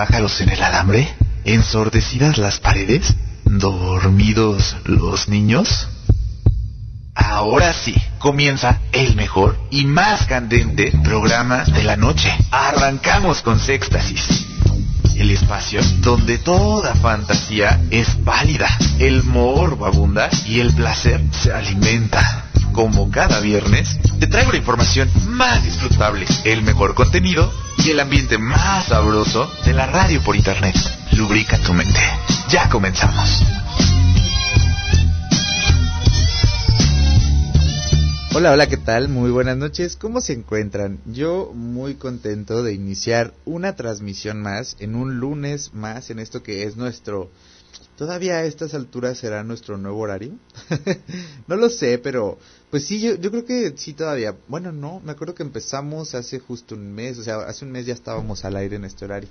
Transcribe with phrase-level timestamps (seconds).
[0.00, 1.14] pájaros en el alambre?
[1.44, 3.14] ¿Ensordecidas las paredes?
[3.44, 5.88] ¿Dormidos los niños?
[7.14, 12.34] Ahora sí, comienza el mejor y más candente programa de la noche.
[12.50, 14.46] Arrancamos con Sextasis.
[15.16, 22.49] El espacio donde toda fantasía es válida, el morbo abunda y el placer se alimenta.
[22.72, 28.38] Como cada viernes, te traigo la información más disfrutable, el mejor contenido y el ambiente
[28.38, 30.76] más sabroso de la radio por internet.
[31.12, 32.00] Lubrica tu mente.
[32.48, 33.42] Ya comenzamos.
[38.32, 39.08] Hola, hola, ¿qué tal?
[39.08, 39.96] Muy buenas noches.
[39.96, 41.00] ¿Cómo se encuentran?
[41.06, 46.64] Yo muy contento de iniciar una transmisión más en un lunes más en esto que
[46.64, 47.30] es nuestro...
[48.00, 50.32] Todavía a estas alturas será nuestro nuevo horario.
[51.46, 52.38] no lo sé, pero
[52.70, 54.34] pues sí, yo, yo creo que sí todavía.
[54.48, 57.84] Bueno, no, me acuerdo que empezamos hace justo un mes, o sea, hace un mes
[57.84, 59.28] ya estábamos al aire en este horario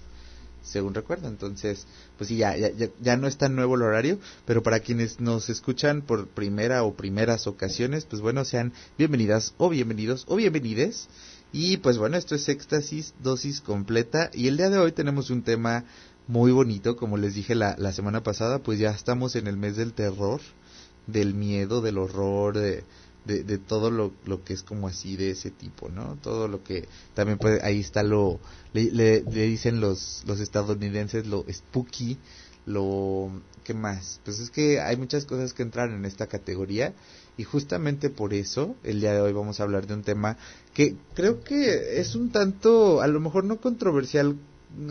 [0.61, 1.27] según recuerdo.
[1.29, 1.87] Entonces,
[2.19, 5.49] pues sí, ya, ya, ya no es tan nuevo el horario, pero para quienes nos
[5.49, 11.07] escuchan por primera o primeras ocasiones, pues bueno, sean bienvenidas o bienvenidos o bienvenides.
[11.51, 14.29] Y pues bueno, esto es éxtasis, dosis completa.
[14.33, 15.85] Y el día de hoy tenemos un tema
[16.29, 19.75] muy bonito, como les dije la, la semana pasada, pues ya estamos en el mes
[19.77, 20.39] del terror,
[21.07, 22.83] del miedo, del horror, de,
[23.25, 26.19] de, todo lo, lo, que es como así de ese tipo, ¿no?
[26.21, 28.39] Todo lo que también puede, ahí está lo,
[28.73, 32.19] le, le, le, dicen los, los estadounidenses lo spooky,
[32.67, 33.31] lo,
[33.63, 34.21] ¿qué más?
[34.23, 36.93] Pues es que hay muchas cosas que entran en esta categoría
[37.37, 40.37] y justamente por eso el día de hoy vamos a hablar de un tema
[40.75, 44.37] que creo que es un tanto, a lo mejor no controversial,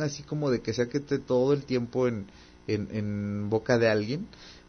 [0.01, 2.27] así como de que sea que esté todo el tiempo en,
[2.67, 4.27] en, en boca de alguien,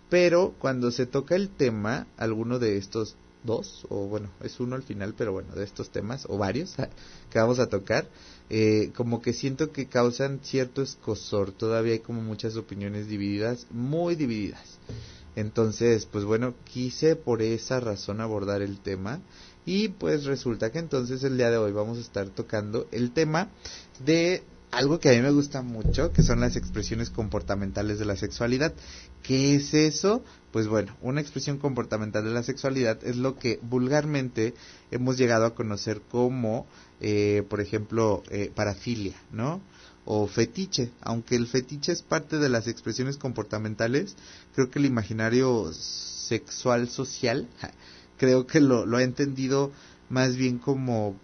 [0.10, 4.84] pero cuando se toca el tema, alguno de estos dos, o bueno, es uno al
[4.84, 6.76] final, pero bueno, de estos temas, o varios
[7.30, 8.08] que vamos a tocar,
[8.50, 14.16] eh, como que siento que causan cierto escosor, todavía hay como muchas opiniones divididas, muy
[14.16, 14.80] divididas.
[15.36, 19.22] Entonces, pues bueno, quise por esa razón abordar el tema
[19.66, 23.50] y pues resulta que entonces el día de hoy vamos a estar tocando el tema
[24.04, 28.16] de algo que a mí me gusta mucho, que son las expresiones comportamentales de la
[28.16, 28.74] sexualidad.
[29.24, 30.24] ¿Qué es eso?
[30.52, 34.54] Pues bueno, una expresión comportamental de la sexualidad es lo que vulgarmente
[34.92, 36.68] hemos llegado a conocer como,
[37.02, 39.62] eh, por ejemplo, eh, parafilia, ¿no?
[40.06, 40.92] O fetiche.
[41.02, 44.16] Aunque el fetiche es parte de las expresiones comportamentales,
[44.54, 47.48] creo que el imaginario sexual social,
[48.18, 49.72] creo que lo, lo ha entendido
[50.10, 51.16] más bien como,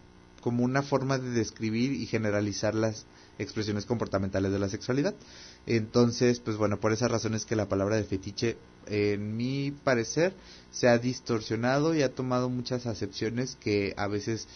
[0.46, 3.08] como una forma de describir y generalizar las
[3.40, 5.16] expresiones comportamentales de la sexualidad.
[5.66, 10.36] Entonces, pues bueno, por esas razones que la palabra de fetiche, en mi parecer,
[10.70, 14.48] se ha distorsionado y ha tomado muchas acepciones que a veces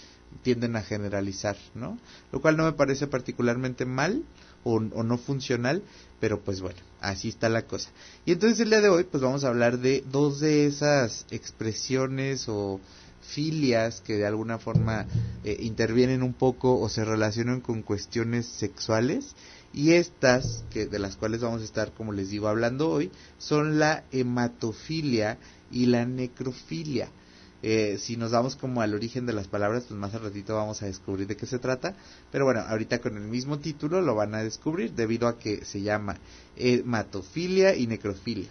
[0.43, 1.97] tienden a generalizar, ¿no?
[2.31, 4.23] Lo cual no me parece particularmente mal
[4.63, 5.81] o, o no funcional,
[6.19, 7.89] pero pues bueno, así está la cosa.
[8.27, 12.47] Y entonces el día de hoy, pues vamos a hablar de dos de esas expresiones
[12.47, 12.79] o
[13.29, 15.05] filias que de alguna forma
[15.43, 19.35] eh, intervienen un poco o se relacionan con cuestiones sexuales
[19.73, 23.79] y estas que de las cuales vamos a estar como les digo hablando hoy son
[23.79, 25.37] la hematofilia
[25.71, 27.09] y la necrofilia.
[27.61, 30.81] Eh, si nos vamos como al origen de las palabras pues más al ratito vamos
[30.81, 31.93] a descubrir de qué se trata
[32.31, 35.81] pero bueno ahorita con el mismo título lo van a descubrir debido a que se
[35.81, 36.15] llama
[36.55, 38.49] hematofilia y necrofilia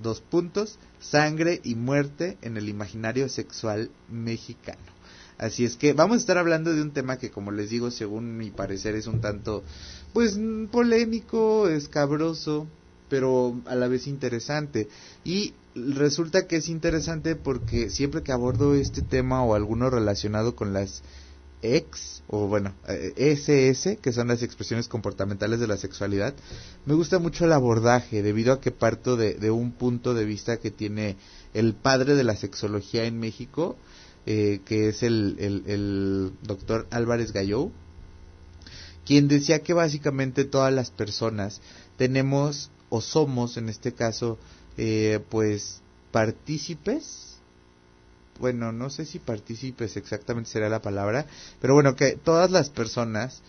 [0.00, 4.98] dos puntos, sangre y muerte en el imaginario sexual mexicano.
[5.38, 8.36] Así es que vamos a estar hablando de un tema que, como les digo, según
[8.36, 9.62] mi parecer es un tanto,
[10.12, 10.38] pues,
[10.72, 12.66] polémico, escabroso,
[13.08, 14.88] pero a la vez interesante.
[15.24, 20.72] Y resulta que es interesante porque siempre que abordo este tema o alguno relacionado con
[20.72, 21.02] las
[21.62, 26.34] ex o bueno SS que son las expresiones comportamentales de la sexualidad.
[26.86, 30.70] Me gusta mucho el abordaje debido a que parto de, un punto de vista que
[30.70, 31.16] tiene
[31.54, 33.76] el padre de la sexología en México
[34.26, 37.72] eh, que es el, el, doctor Álvarez Gallou
[39.06, 41.62] quien decía que básicamente todas las personas
[41.96, 44.38] tenemos o somos en este caso
[44.76, 45.80] eh, pues
[46.12, 47.27] partícipes
[48.38, 51.26] bueno, no sé si partícipes exactamente será la palabra,
[51.60, 53.42] pero bueno, que todas las personas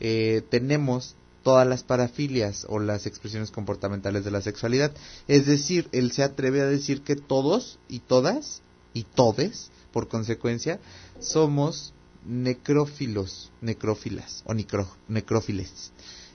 [0.00, 4.92] eh, tenemos todas las parafilias o las expresiones comportamentales de la sexualidad.
[5.28, 8.62] Es decir, él se atreve a decir que todos y todas
[8.94, 10.80] y todes, por consecuencia,
[11.20, 11.92] somos
[12.26, 15.92] necrófilos, necrófilas o necro, necrófiles.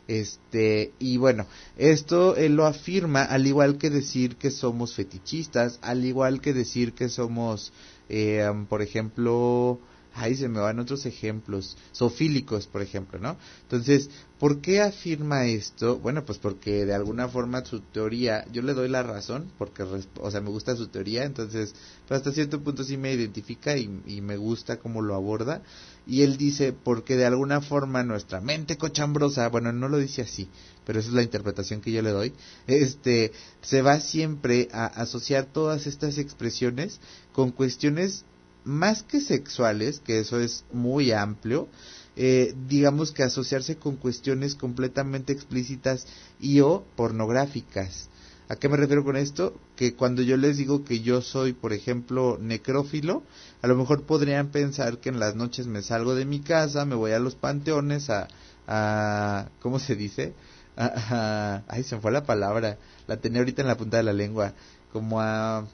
[0.08, 1.46] Este, y bueno,
[1.78, 6.94] esto él lo afirma al igual que decir que somos fetichistas, al igual que decir
[6.94, 7.72] que somos,
[8.10, 9.80] eh, por ejemplo,
[10.14, 13.38] ahí se me van otros ejemplos, sofílicos, por ejemplo, ¿no?
[13.64, 14.10] Entonces,
[14.40, 15.98] ¿por qué afirma esto?
[16.00, 20.32] Bueno, pues porque de alguna forma su teoría, yo le doy la razón, porque, o
[20.32, 21.74] sea, me gusta su teoría, entonces,
[22.08, 25.62] pues hasta cierto punto sí me identifica y, y me gusta cómo lo aborda.
[26.08, 30.50] Y él dice, porque de alguna forma nuestra mente cochambrosa, bueno, no lo dice así,
[30.90, 32.34] pero esa es la interpretación que yo le doy,
[32.66, 33.32] este,
[33.62, 37.00] se va siempre a asociar todas estas expresiones
[37.32, 38.26] con cuestiones
[38.64, 41.68] más que sexuales, que eso es muy amplio,
[42.16, 46.08] eh, digamos que asociarse con cuestiones completamente explícitas
[46.40, 48.10] y o pornográficas.
[48.48, 49.54] ¿A qué me refiero con esto?
[49.76, 53.22] Que cuando yo les digo que yo soy, por ejemplo, necrófilo,
[53.62, 56.96] a lo mejor podrían pensar que en las noches me salgo de mi casa, me
[56.96, 58.28] voy a los panteones a,
[58.66, 60.34] a ¿cómo se dice?
[60.81, 64.14] A, ay, se me fue la palabra, la tenía ahorita en la punta de la
[64.14, 64.54] lengua,
[64.94, 65.66] como a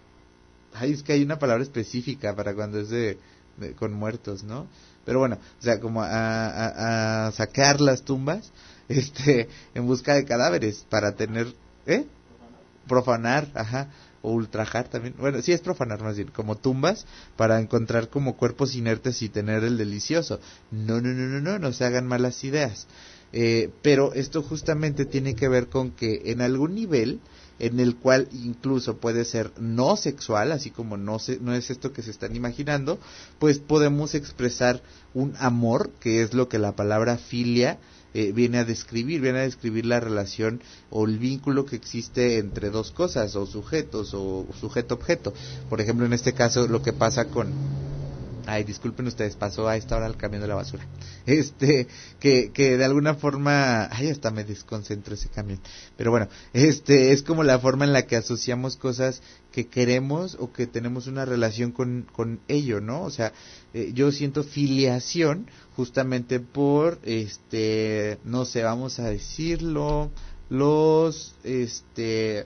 [0.78, 3.18] Ay, es que hay una palabra específica para cuando es de,
[3.78, 4.68] con muertos, ¿no?
[5.06, 8.52] Pero bueno, o sea, como a, a, sacar las tumbas,
[8.90, 11.48] este, en busca de cadáveres para tener,
[11.86, 12.06] ¿eh?
[12.88, 13.90] Profanar, ajá,
[14.22, 15.16] o ultrajar también.
[15.18, 17.06] Bueno, sí es profanar más bien, como tumbas
[17.38, 20.40] para encontrar como cuerpos inertes y tener el delicioso.
[20.72, 22.86] No, no, no, no, no, no se hagan malas ideas.
[23.34, 27.20] Eh, pero esto justamente tiene que ver con que en algún nivel
[27.60, 31.94] en el cual incluso puede ser no sexual, así como no, se, no es esto
[31.94, 33.00] que se están imaginando,
[33.40, 34.82] pues podemos expresar
[35.14, 37.80] un amor, que es lo que la palabra filia
[38.14, 42.70] eh, viene a describir, viene a describir la relación o el vínculo que existe entre
[42.70, 45.34] dos cosas, o sujetos, o sujeto-objeto.
[45.70, 47.54] Por ejemplo, en este caso, lo que pasa con
[48.48, 50.86] Ay, disculpen ustedes, pasó a esta hora el camión de la basura.
[51.26, 51.88] Este,
[52.20, 55.60] que, que de alguna forma, ay, hasta me desconcentro ese camión.
[55.98, 60.54] Pero bueno, este, es como la forma en la que asociamos cosas que queremos o
[60.54, 63.02] que tenemos una relación con, con ello, ¿no?
[63.02, 63.34] O sea,
[63.74, 70.12] eh, yo siento filiación justamente por, este, no sé, vamos a decirlo,
[70.50, 72.46] los, este,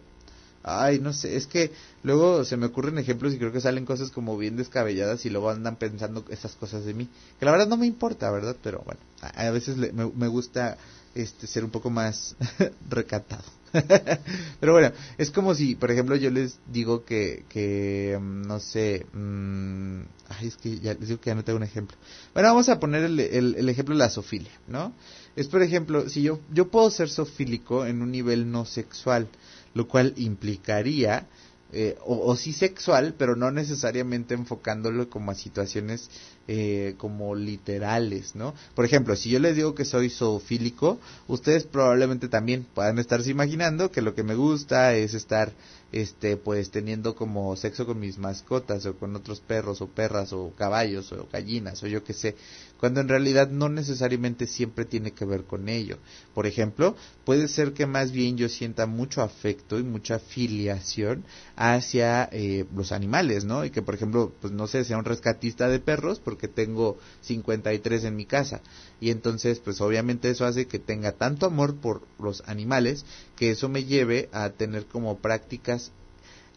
[0.64, 1.72] Ay, no sé, es que
[2.04, 5.50] luego se me ocurren ejemplos y creo que salen cosas como bien descabelladas y luego
[5.50, 7.08] andan pensando esas cosas de mí.
[7.40, 8.56] Que la verdad no me importa, ¿verdad?
[8.62, 10.78] Pero bueno, a, veces me, gusta
[11.16, 12.36] este ser un poco más
[12.90, 13.44] recatado.
[14.60, 19.06] Pero bueno, es como si, por ejemplo, yo les digo que, que mm, no sé,
[19.14, 21.96] mm, ay, es que ya les digo que ya no tengo un ejemplo.
[22.34, 24.92] Bueno, vamos a poner el, el, ejemplo de la sofilia, ¿no?
[25.36, 29.30] Es, por ejemplo, si yo, yo puedo ser sofílico en un nivel no sexual,
[29.74, 31.28] lo cual implicaría
[31.72, 36.10] eh, o, sí sexual, pero no necesariamente enfocándolo como a situaciones
[36.48, 38.56] eh, como literales, ¿no?
[38.74, 43.92] Por ejemplo, si yo les digo que soy zoofílico, ustedes probablemente también puedan estarse imaginando
[43.92, 45.52] que lo que me gusta es estar
[45.92, 50.54] este pues teniendo como sexo con mis mascotas o con otros perros o perras o
[50.56, 52.36] caballos o gallinas o yo qué sé,
[52.80, 55.98] cuando en realidad no necesariamente siempre tiene que ver con ello.
[56.34, 56.96] Por ejemplo,
[57.26, 61.24] puede ser que más bien yo sienta mucho afecto y mucha filiación
[61.56, 63.66] hacia eh, los animales, ¿no?
[63.66, 68.06] Y que por ejemplo, pues no sé, sea un rescatista de perros porque tengo 53
[68.06, 68.62] en mi casa
[69.02, 73.06] y entonces pues obviamente eso hace que tenga tanto amor por los animales
[73.40, 75.94] que eso me lleve a tener como prácticas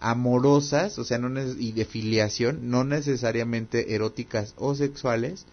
[0.01, 5.47] amorosas, o sea, no y de filiación, no necesariamente eróticas o sexuales,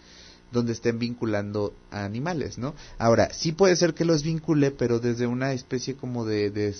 [0.51, 2.73] donde estén vinculando a animales, ¿no?
[2.97, 6.73] Ahora, sí puede ser que los vincule, pero desde una especie como de,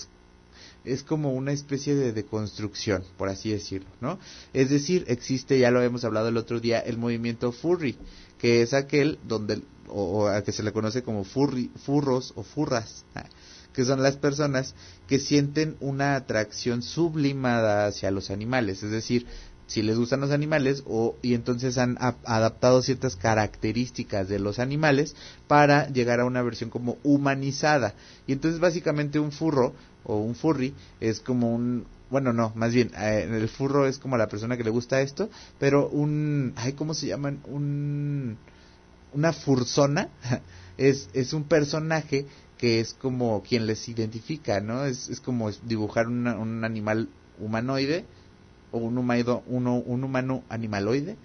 [0.84, 4.18] es como una especie de deconstrucción, por así decirlo, ¿no?
[4.52, 7.96] Es decir, existe, ya lo hemos hablado el otro día, el movimiento furry,
[8.40, 13.06] que es aquel donde, o, a que se le conoce como furry, furros o furras,
[13.80, 14.76] que son las personas
[15.08, 19.26] que sienten una atracción sublimada hacia los animales, es decir,
[19.68, 25.16] si les gustan los animales o y entonces han adaptado ciertas características de los animales
[25.48, 27.94] para llegar a una versión como humanizada.
[28.28, 32.92] Y entonces básicamente un furro o un furry es como un bueno no más bien
[32.98, 36.94] eh, el furro es como la persona que le gusta esto pero un ay cómo
[36.94, 38.38] se llaman un
[39.14, 40.10] una fursona
[40.78, 42.26] es es un personaje
[42.60, 48.06] que es como quien les identifica no es, es como dibujar un animal humanoide
[48.72, 51.18] o un humano, uno, un humano animaloide,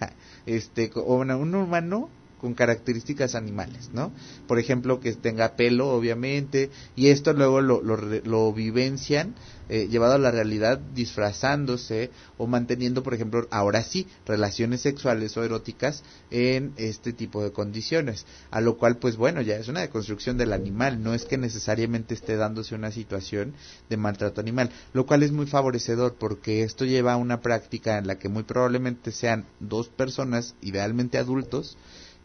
[0.46, 2.08] este, o un humano
[2.44, 4.12] con características animales, ¿no?
[4.46, 9.34] Por ejemplo, que tenga pelo, obviamente, y esto luego lo, lo, lo vivencian
[9.70, 15.42] eh, llevado a la realidad disfrazándose o manteniendo, por ejemplo, ahora sí, relaciones sexuales o
[15.42, 18.26] eróticas en este tipo de condiciones.
[18.50, 22.12] A lo cual, pues bueno, ya es una deconstrucción del animal, no es que necesariamente
[22.12, 23.54] esté dándose una situación
[23.88, 28.06] de maltrato animal, lo cual es muy favorecedor porque esto lleva a una práctica en
[28.06, 31.78] la que muy probablemente sean dos personas, idealmente adultos,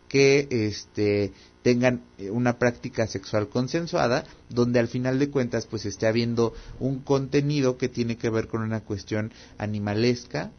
[0.09, 6.07] que este tengan eh, una práctica sexual consensuada donde al final de cuentas pues esté
[6.07, 10.51] habiendo un contenido que tiene que ver con una cuestión animalesca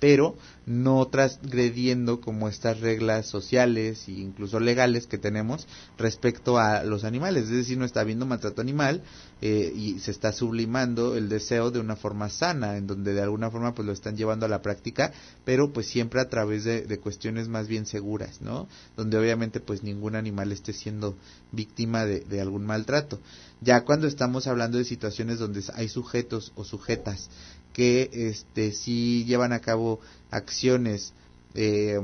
[0.00, 0.36] pero
[0.66, 7.44] no transgrediendo como estas reglas sociales e incluso legales que tenemos respecto a los animales.
[7.44, 9.02] Es decir, no está habiendo maltrato animal
[9.40, 13.50] eh, y se está sublimando el deseo de una forma sana, en donde de alguna
[13.50, 15.12] forma pues lo están llevando a la práctica,
[15.44, 18.68] pero pues siempre a través de, cuestiones más bien seguras, ¿no?
[18.96, 21.16] Donde obviamente pues ningún animal esté siendo
[21.52, 23.20] víctima de algún maltrato.
[23.60, 27.28] Ya cuando estamos hablando de situaciones donde hay sujetos o sujetas
[27.78, 30.00] que este sí llevan a cabo
[30.32, 31.12] acciones
[31.54, 31.96] eh,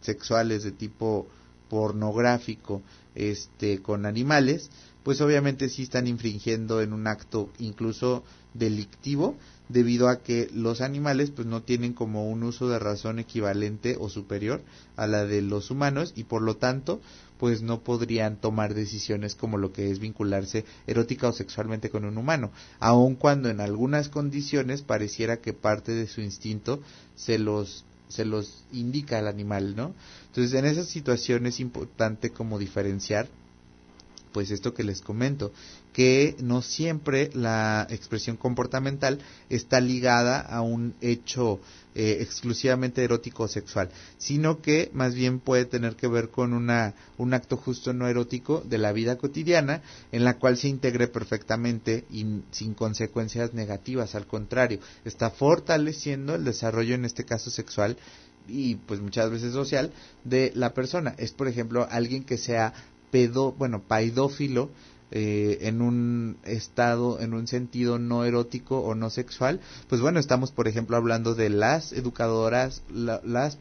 [0.00, 1.26] sexuales de tipo
[1.68, 2.82] pornográfico
[3.16, 4.70] este con animales
[5.02, 8.22] pues obviamente sí están infringiendo en un acto incluso
[8.54, 9.36] delictivo
[9.68, 14.08] debido a que los animales pues no tienen como un uso de razón equivalente o
[14.08, 14.62] superior
[14.94, 17.00] a la de los humanos y por lo tanto
[17.38, 22.18] pues no podrían tomar decisiones como lo que es vincularse erótica o sexualmente con un
[22.18, 26.80] humano, aun cuando en algunas condiciones pareciera que parte de su instinto
[27.16, 29.94] se los se los indica al animal, ¿no?
[30.28, 33.28] Entonces, en esas situaciones es importante como diferenciar
[34.32, 35.52] pues esto que les comento,
[35.92, 39.18] que no siempre la expresión comportamental
[39.48, 41.60] está ligada a un hecho
[41.94, 46.94] eh, exclusivamente erótico o sexual, sino que más bien puede tener que ver con una,
[47.16, 49.82] un acto justo no erótico de la vida cotidiana
[50.12, 56.44] en la cual se integre perfectamente y sin consecuencias negativas, al contrario, está fortaleciendo el
[56.44, 57.96] desarrollo en este caso sexual
[58.46, 59.92] y pues muchas veces social
[60.24, 61.14] de la persona.
[61.18, 62.72] Es por ejemplo alguien que sea
[63.10, 64.70] pedo, bueno, paidófilo
[65.10, 70.52] eh, en un estado, en un sentido no erótico o no sexual, pues bueno, estamos
[70.52, 73.56] por ejemplo hablando de las educadoras, las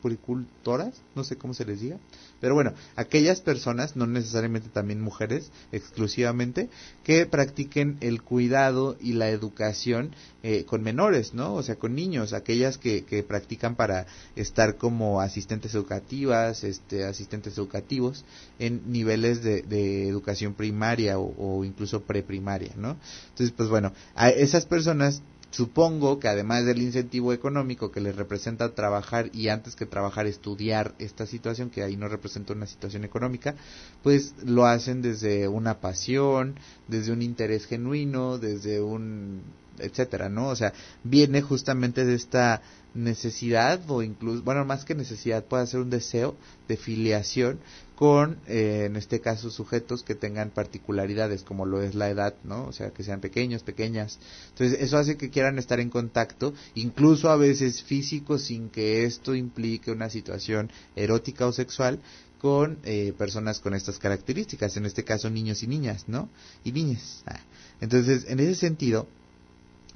[0.00, 1.98] puericultoras, no sé cómo se les diga,
[2.40, 6.68] pero bueno, aquellas personas, no necesariamente también mujeres exclusivamente,
[7.02, 11.54] que practiquen el cuidado y la educación eh, con menores, ¿no?
[11.54, 18.24] O sea, con niños, aquellas que, practican para estar como asistentes educativas, este, asistentes educativos
[18.58, 22.96] en niveles de, de educación primaria o, o incluso preprimaria, ¿no?
[23.30, 25.22] Entonces, pues bueno, a esas personas
[25.54, 30.96] Supongo que además del incentivo económico que les representa trabajar y antes que trabajar estudiar
[30.98, 33.54] esta situación, que ahí no representa una situación económica,
[34.02, 36.56] pues lo hacen desde una pasión,
[36.88, 39.42] desde un interés genuino, desde un
[39.78, 40.48] etcétera, ¿no?
[40.48, 40.72] O sea,
[41.04, 42.62] viene justamente de esta
[42.94, 46.36] necesidad o incluso, bueno, más que necesidad, puede ser un deseo
[46.68, 47.60] de filiación
[47.94, 52.64] con, eh, en este caso, sujetos que tengan particularidades, como lo es la edad, ¿no?
[52.66, 54.18] O sea, que sean pequeños, pequeñas.
[54.50, 59.34] Entonces, eso hace que quieran estar en contacto, incluso a veces físico, sin que esto
[59.34, 62.00] implique una situación erótica o sexual,
[62.40, 66.28] con eh, personas con estas características, en este caso niños y niñas, ¿no?
[66.62, 67.22] Y niñas.
[67.26, 67.40] Ah.
[67.80, 69.08] Entonces, en ese sentido,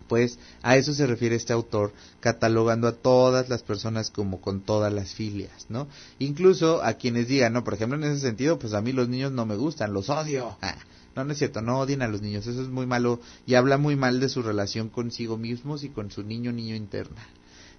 [0.08, 4.92] pues a eso se refiere este autor, catalogando a todas las personas como con todas
[4.92, 5.86] las filias, ¿no?
[6.18, 9.32] Incluso a quienes digan, no, por ejemplo, en ese sentido, pues a mí los niños
[9.32, 10.56] no me gustan, los odio.
[10.62, 10.76] Ah,
[11.14, 13.76] no, no es cierto, no odien a los niños, eso es muy malo y habla
[13.76, 17.26] muy mal de su relación consigo mismos y con su niño, niño interna.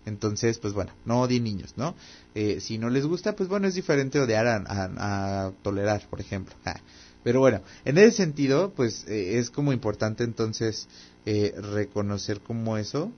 [0.06, 1.96] Entonces, pues bueno, no odien niños, ¿no?
[2.36, 6.56] Eh, si no les gusta, pues bueno, es diferente odiar a, a, tolerar, por ejemplo.
[6.66, 6.80] Ah,
[7.24, 10.88] pero bueno, en ese sentido, pues eh, es como importante entonces
[11.32, 13.12] eh, reconocer como eso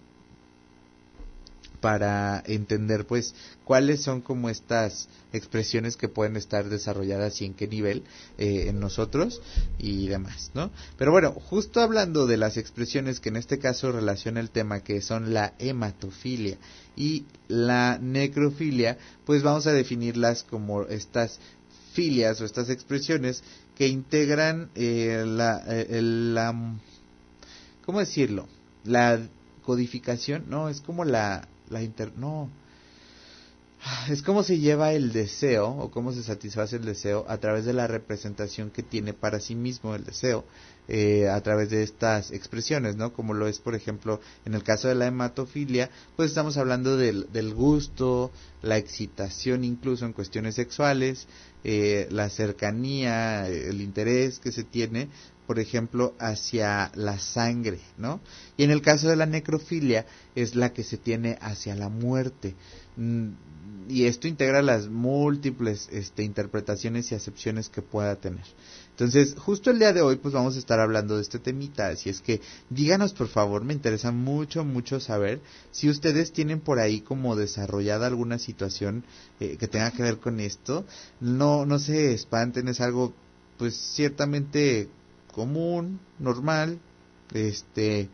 [1.79, 7.69] para entender pues cuáles son como estas expresiones que pueden estar desarrolladas y en qué
[7.69, 8.03] nivel
[8.37, 9.41] eh, en nosotros
[9.79, 10.71] y demás, ¿no?
[10.97, 14.99] Pero bueno, justo hablando de las expresiones que en este caso relaciona el tema que
[14.99, 16.57] son la hematofilia
[16.97, 21.39] y la necrofilia, pues vamos a definirlas como estas
[21.93, 23.41] filias o estas expresiones
[23.77, 26.51] que integran eh, la, la
[27.85, 28.47] ¿cómo decirlo?
[28.83, 29.19] La
[29.63, 32.49] codificación, no, es como la, la inter, no,
[34.09, 37.73] es como se lleva el deseo o cómo se satisface el deseo a través de
[37.73, 40.45] la representación que tiene para sí mismo el deseo
[40.87, 43.13] eh, a través de estas expresiones, ¿no?
[43.13, 47.31] Como lo es, por ejemplo, en el caso de la hematofilia, pues estamos hablando del,
[47.31, 51.27] del gusto, la excitación incluso en cuestiones sexuales,
[51.63, 55.07] eh, la cercanía, el interés que se tiene,
[55.51, 58.21] por ejemplo, hacia la sangre, ¿no?
[58.55, 62.55] Y en el caso de la necrofilia es la que se tiene hacia la muerte.
[62.95, 63.31] Mm,
[63.89, 68.45] y esto integra las múltiples este, interpretaciones y acepciones que pueda tener.
[68.91, 71.89] Entonces, justo el día de hoy, pues vamos a estar hablando de este temita.
[71.89, 72.39] Así es que
[72.69, 75.41] díganos, por favor, me interesa mucho, mucho saber
[75.71, 79.03] si ustedes tienen por ahí como desarrollada alguna situación
[79.41, 80.85] eh, que tenga que ver con esto.
[81.19, 83.13] No, no se espanten, es algo,
[83.57, 84.87] pues ciertamente
[85.31, 86.79] común, normal,
[87.33, 88.09] este,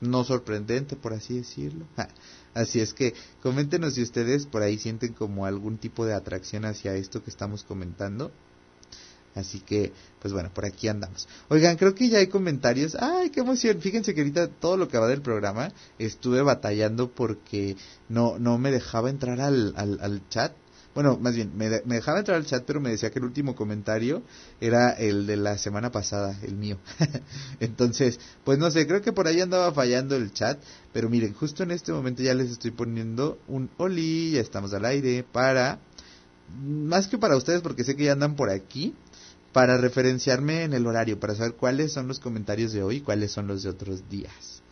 [0.00, 1.86] no sorprendente, por así decirlo.
[2.54, 6.94] Así es que coméntenos si ustedes por ahí sienten como algún tipo de atracción hacia
[6.94, 8.32] esto que estamos comentando.
[9.34, 9.92] Así que,
[10.22, 11.28] pues bueno, por aquí andamos.
[11.50, 12.96] Oigan, creo que ya hay comentarios.
[12.98, 13.82] ¡Ay, qué emoción!
[13.82, 17.76] Fíjense que ahorita todo lo que va del programa estuve batallando porque
[18.08, 20.52] no, no me dejaba entrar al, al, al chat
[20.96, 24.22] bueno, más bien, me, dejaba entrar al chat, pero me decía que el último comentario
[24.62, 26.78] era el de la semana pasada, el mío.
[27.60, 30.58] Entonces, pues no sé, creo que por ahí andaba fallando el chat,
[30.94, 34.86] pero miren, justo en este momento ya les estoy poniendo un oli, ya estamos al
[34.86, 35.80] aire, para,
[36.64, 38.94] más que para ustedes, porque sé que ya andan por aquí,
[39.52, 43.32] para referenciarme en el horario, para saber cuáles son los comentarios de hoy y cuáles
[43.32, 44.62] son los de otros días.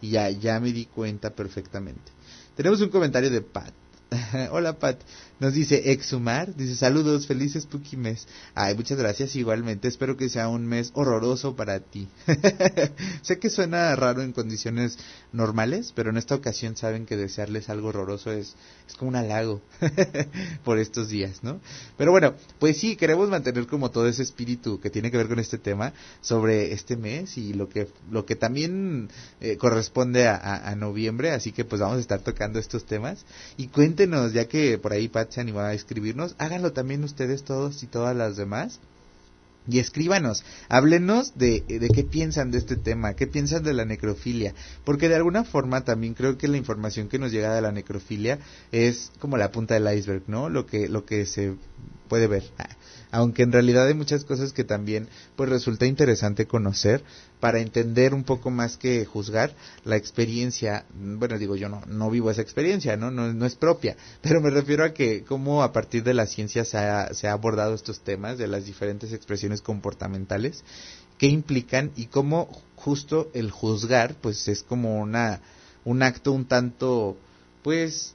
[0.00, 2.12] Y ya, ya me di cuenta perfectamente.
[2.54, 3.74] Tenemos un comentario de Pat.
[4.50, 4.98] Hola Pat,
[5.40, 8.26] nos dice Exhumar, dice saludos, felices Spooky mes.
[8.54, 12.08] Ay, muchas gracias igualmente, espero que sea un mes horroroso para ti.
[13.22, 14.98] sé que suena raro en condiciones
[15.32, 18.54] normales, pero en esta ocasión saben que desearles algo horroroso es,
[18.88, 19.62] es como un halago
[20.64, 21.60] por estos días, ¿no?
[21.96, 25.38] Pero bueno, pues sí, queremos mantener como todo ese espíritu que tiene que ver con
[25.38, 29.08] este tema sobre este mes y lo que, lo que también
[29.40, 33.24] eh, corresponde a, a noviembre, así que pues vamos a estar tocando estos temas
[33.56, 34.01] y cuéntenos,
[34.32, 38.16] ya que por ahí Pat se animó a escribirnos, háganlo también ustedes todos y todas
[38.16, 38.80] las demás.
[39.68, 44.54] Y escríbanos, háblenos de, de qué piensan de este tema, qué piensan de la necrofilia,
[44.84, 48.40] porque de alguna forma también creo que la información que nos llega de la necrofilia
[48.72, 50.48] es como la punta del iceberg, ¿no?
[50.48, 51.54] Lo que, lo que se
[52.08, 52.44] puede ver.
[53.10, 57.02] Aunque en realidad hay muchas cosas que también pues resulta interesante conocer
[57.40, 62.30] para entender un poco más que juzgar la experiencia, bueno digo yo no, no vivo
[62.30, 63.10] esa experiencia, ¿no?
[63.10, 66.64] No, no es propia, pero me refiero a que cómo a partir de la ciencia
[66.64, 70.64] se ha, se ha abordado estos temas de las diferentes expresiones comportamentales,
[71.18, 75.40] qué implican y cómo justo el juzgar pues es como una
[75.84, 77.16] un acto un tanto
[77.62, 78.14] pues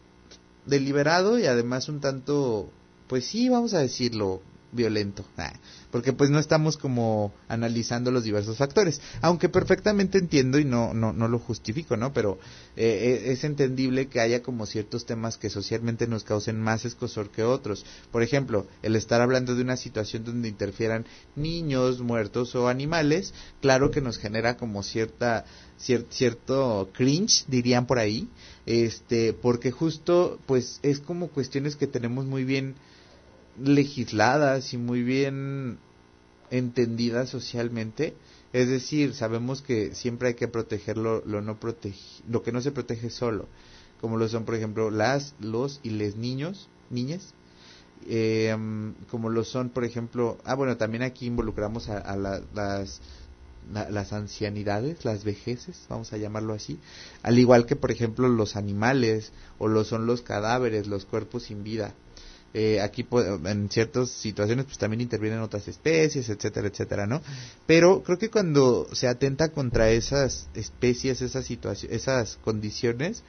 [0.65, 2.70] deliberado y además un tanto
[3.08, 4.41] pues sí, vamos a decirlo,
[4.72, 5.54] violento, ah,
[5.91, 11.13] porque pues no estamos como analizando los diversos factores, aunque perfectamente entiendo y no no
[11.13, 12.13] no lo justifico, ¿no?
[12.13, 12.38] Pero
[12.76, 17.30] eh, eh, es entendible que haya como ciertos temas que socialmente nos causen más escosor
[17.30, 17.86] que otros.
[18.12, 23.91] Por ejemplo, el estar hablando de una situación donde interfieran niños muertos o animales, claro
[23.91, 25.46] que nos genera como cierta
[25.78, 28.28] cierto cringe, dirían por ahí,
[28.65, 32.76] este, porque justo pues es como cuestiones que tenemos muy bien
[33.60, 35.80] legisladas y muy bien
[36.50, 38.15] entendidas socialmente.
[38.54, 41.58] Es decir, sabemos que siempre hay que proteger lo, no
[42.30, 43.46] lo que no se protege solo,
[44.00, 47.34] como lo son, por ejemplo, las, los y les niños, niñas,
[48.08, 48.56] eh,
[49.12, 53.02] como lo son, por ejemplo, ah, bueno, también aquí involucramos a, las,
[53.72, 56.80] las ancianidades, las vejeces, vamos a llamarlo así,
[57.24, 61.63] al igual que, por ejemplo, los animales o lo son los cadáveres, los cuerpos sin
[61.63, 61.93] vida.
[62.60, 63.06] Eh, aquí
[63.46, 67.22] en ciertas situaciones pues también intervienen otras especies, etcétera, etcétera, ¿no?
[67.67, 73.22] Pero creo que cuando se atenta contra esas especies, esas esas condiciones,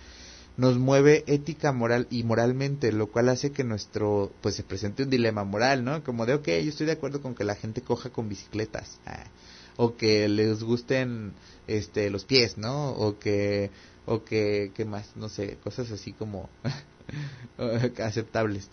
[0.57, 5.11] nos mueve ética, moral y moralmente, lo cual hace que nuestro, pues se presente un
[5.11, 6.03] dilema moral, ¿no?
[6.03, 9.27] Como de, ok, yo estoy de acuerdo con que la gente coja con bicicletas, ah,
[9.77, 11.35] o que les gusten,
[11.67, 12.93] este, los pies, ¿no?
[12.93, 13.71] O que,
[14.07, 15.15] o que, ¿qué más?
[15.17, 16.49] No sé, cosas así como
[18.03, 18.71] aceptables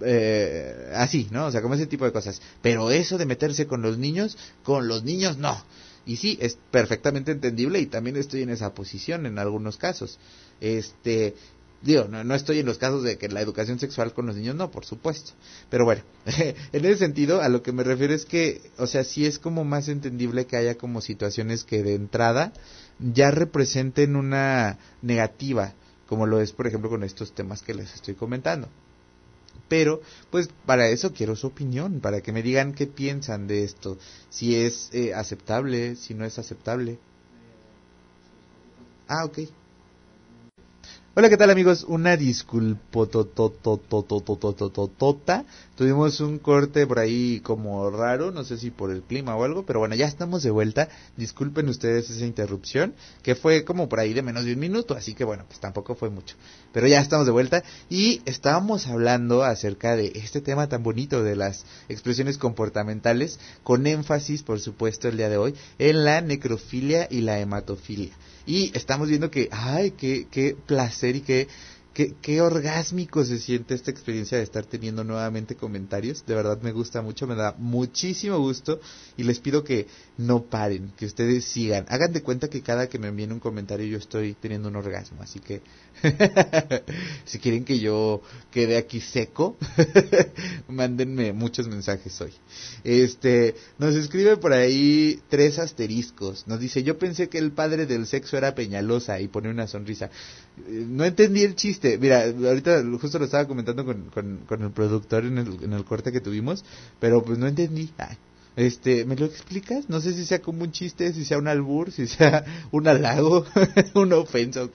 [0.00, 1.46] eh, así, ¿no?
[1.46, 2.40] O sea, como ese tipo de cosas.
[2.62, 5.62] Pero eso de meterse con los niños, con los niños no.
[6.04, 10.18] Y sí, es perfectamente entendible y también estoy en esa posición en algunos casos.
[10.60, 11.34] Este,
[11.82, 14.56] digo, no, no estoy en los casos de que la educación sexual con los niños,
[14.56, 15.32] no, por supuesto.
[15.70, 19.26] Pero bueno, en ese sentido, a lo que me refiero es que, o sea, sí
[19.26, 22.52] es como más entendible que haya como situaciones que de entrada
[22.98, 25.74] ya representen una negativa,
[26.08, 28.68] como lo es, por ejemplo, con estos temas que les estoy comentando.
[29.72, 33.96] Pero pues para eso quiero su opinión, para que me digan qué piensan de esto,
[34.28, 36.98] si es eh, aceptable, si no es aceptable.
[39.08, 39.38] Ah, ok.
[41.14, 41.84] Hola, ¿qué tal amigos?
[41.86, 43.06] Una disculpa.
[45.76, 49.66] Tuvimos un corte por ahí como raro, no sé si por el clima o algo,
[49.66, 50.88] pero bueno, ya estamos de vuelta.
[51.18, 55.12] Disculpen ustedes esa interrupción, que fue como por ahí de menos de un minuto, así
[55.12, 56.34] que bueno, pues tampoco fue mucho.
[56.72, 61.36] Pero ya estamos de vuelta y estábamos hablando acerca de este tema tan bonito de
[61.36, 67.20] las expresiones comportamentales, con énfasis, por supuesto, el día de hoy, en la necrofilia y
[67.20, 68.14] la hematofilia.
[68.44, 71.48] Y estamos viendo que, ay, qué, qué placer y qué,
[71.94, 76.24] qué, qué orgásmico se siente esta experiencia de estar teniendo nuevamente comentarios.
[76.26, 78.80] De verdad me gusta mucho, me da muchísimo gusto
[79.16, 81.86] y les pido que no paren, que ustedes sigan.
[81.88, 85.22] Hagan de cuenta que cada que me envíen un comentario yo estoy teniendo un orgasmo,
[85.22, 85.62] así que
[87.24, 89.56] si quieren que yo quede aquí seco,
[90.68, 92.32] mándenme muchos mensajes hoy.
[92.84, 96.46] Este, nos escribe por ahí tres asteriscos.
[96.46, 100.06] Nos dice, yo pensé que el padre del sexo era Peñalosa y pone una sonrisa.
[100.06, 101.81] Eh, no entendí el chiste.
[101.98, 104.10] Mira, ahorita justo lo estaba comentando con,
[104.46, 106.64] con, el productor en el, en el corte que tuvimos,
[107.00, 107.90] pero pues no entendí.
[108.54, 109.88] Este, ¿me lo explicas?
[109.88, 113.46] No sé si sea como un chiste, si sea un albur, si sea un halago,
[113.94, 114.70] una ofensa o.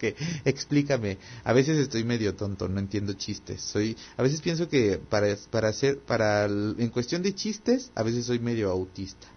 [0.46, 1.18] Explícame.
[1.44, 3.62] A veces estoy medio tonto, no entiendo chistes.
[3.62, 8.26] Soy, a veces pienso que para, para hacer, para, en cuestión de chistes, a veces
[8.26, 9.28] soy medio autista.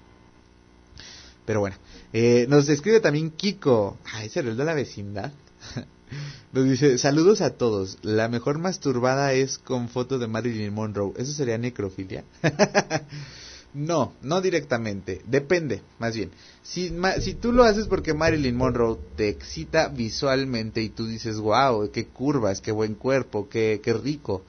[1.45, 1.77] Pero bueno,
[2.13, 3.99] eh, nos escribe también Kiko.
[4.23, 5.33] Ese el de la vecindad.
[6.53, 7.99] Nos dice, saludos a todos.
[8.03, 11.13] La mejor masturbada es con foto de Marilyn Monroe.
[11.17, 12.25] ¿Eso sería necrofilia?
[13.73, 15.23] No, no directamente.
[15.27, 16.31] Depende, más bien.
[16.63, 21.91] Si, si tú lo haces porque Marilyn Monroe te excita visualmente y tú dices, wow,
[21.93, 24.43] qué curvas, qué buen cuerpo, qué, qué rico.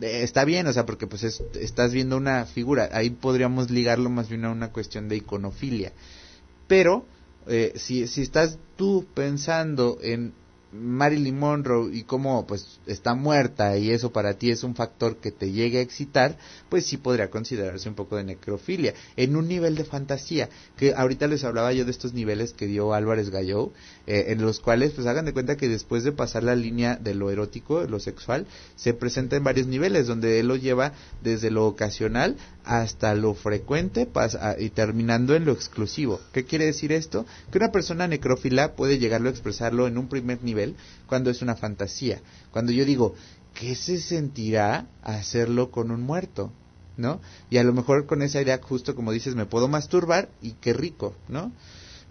[0.00, 2.90] Eh, está bien, o sea, porque pues estás viendo una figura.
[2.92, 5.92] Ahí podríamos ligarlo más bien a una cuestión de iconofilia.
[6.66, 7.06] Pero,
[7.46, 10.34] eh, si, si estás tú pensando en
[10.72, 15.30] Marilyn Monroe y cómo pues está muerta y eso para ti es un factor que
[15.30, 16.36] te llegue a excitar,
[16.68, 21.28] pues sí podría considerarse un poco de necrofilia, en un nivel de fantasía, que ahorita
[21.28, 23.72] les hablaba yo de estos niveles que dio Álvarez Galló,
[24.06, 27.14] eh, en los cuales pues hagan de cuenta que después de pasar la línea de
[27.14, 31.66] lo erótico, lo sexual, se presenta en varios niveles, donde él lo lleva desde lo
[31.66, 34.08] ocasional hasta lo frecuente
[34.58, 36.20] y terminando en lo exclusivo.
[36.32, 37.24] ¿Qué quiere decir esto?
[37.50, 40.74] Que una persona necrófila puede llegarlo a expresarlo en un primer nivel
[41.06, 42.20] cuando es una fantasía.
[42.50, 43.14] Cuando yo digo,
[43.54, 46.52] ¿qué se sentirá hacerlo con un muerto?
[46.96, 47.20] ¿No?
[47.50, 50.72] Y a lo mejor con esa idea, justo como dices, me puedo masturbar y qué
[50.72, 51.52] rico, ¿no?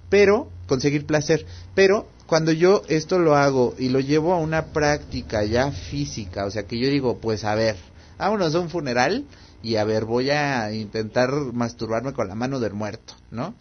[0.10, 1.46] Pero, conseguir placer.
[1.74, 6.52] Pero, cuando yo esto lo hago y lo llevo a una práctica ya física, o
[6.52, 7.76] sea que yo digo, pues a ver,
[8.20, 9.26] vámonos a un funeral
[9.66, 13.56] y a ver, voy a intentar masturbarme con la mano del muerto, ¿no?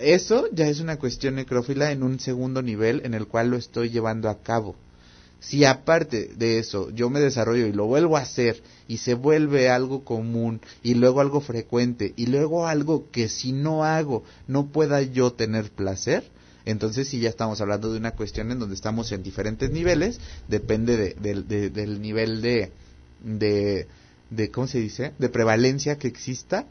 [0.00, 3.90] Eso ya es una cuestión necrófila en un segundo nivel en el cual lo estoy
[3.90, 4.74] llevando a cabo.
[5.38, 9.68] Si aparte de eso yo me desarrollo y lo vuelvo a hacer y se vuelve
[9.68, 15.02] algo común y luego algo frecuente y luego algo que si no hago no pueda
[15.02, 16.24] yo tener placer,
[16.64, 20.96] entonces sí ya estamos hablando de una cuestión en donde estamos en diferentes niveles, depende
[20.96, 23.86] de, del nivel de,
[24.30, 26.66] de ¿cómo se dice?, de prevalencia que exista,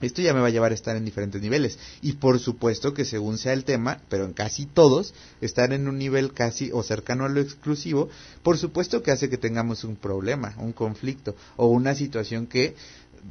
[0.00, 1.78] esto ya me va a llevar a estar en diferentes niveles.
[2.02, 5.98] Y por supuesto que según sea el tema, pero en casi todos, estar en un
[5.98, 8.08] nivel casi o cercano a lo exclusivo,
[8.42, 12.74] por supuesto que hace que tengamos un problema, un conflicto o una situación que,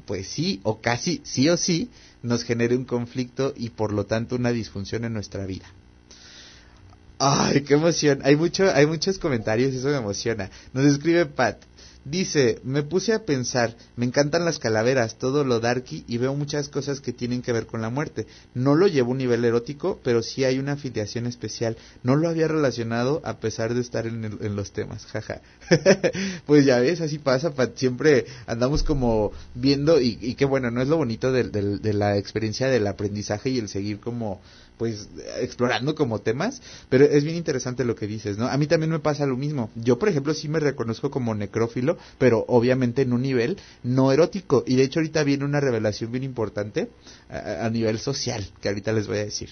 [0.05, 1.89] pues sí, o casi sí o sí,
[2.21, 5.65] nos genere un conflicto y por lo tanto una disfunción en nuestra vida.
[7.19, 8.19] Ay, qué emoción.
[8.23, 10.49] Hay mucho, hay muchos comentarios, eso me emociona.
[10.73, 11.57] Nos escribe Pat.
[12.05, 16.67] Dice, me puse a pensar, me encantan las calaveras, todo lo darky y veo muchas
[16.67, 18.27] cosas que tienen que ver con la muerte.
[18.53, 21.77] No lo llevo a un nivel erótico, pero sí hay una afiliación especial.
[22.03, 25.41] No lo había relacionado a pesar de estar en, los temas, jaja.
[26.45, 30.97] pues ya ves, así pasa, siempre andamos como viendo y, qué bueno, no es lo
[30.97, 34.41] bonito de la experiencia del aprendizaje y el seguir como
[34.77, 35.09] pues
[35.39, 38.47] explorando como temas, pero es bien interesante lo que dices, ¿no?
[38.47, 39.69] A mí también me pasa lo mismo.
[39.75, 44.63] Yo, por ejemplo, sí me reconozco como necrófilo, pero obviamente en un nivel no erótico.
[44.65, 46.89] Y de hecho ahorita viene una revelación bien importante
[47.29, 49.49] a, a nivel social, que ahorita les voy a decir.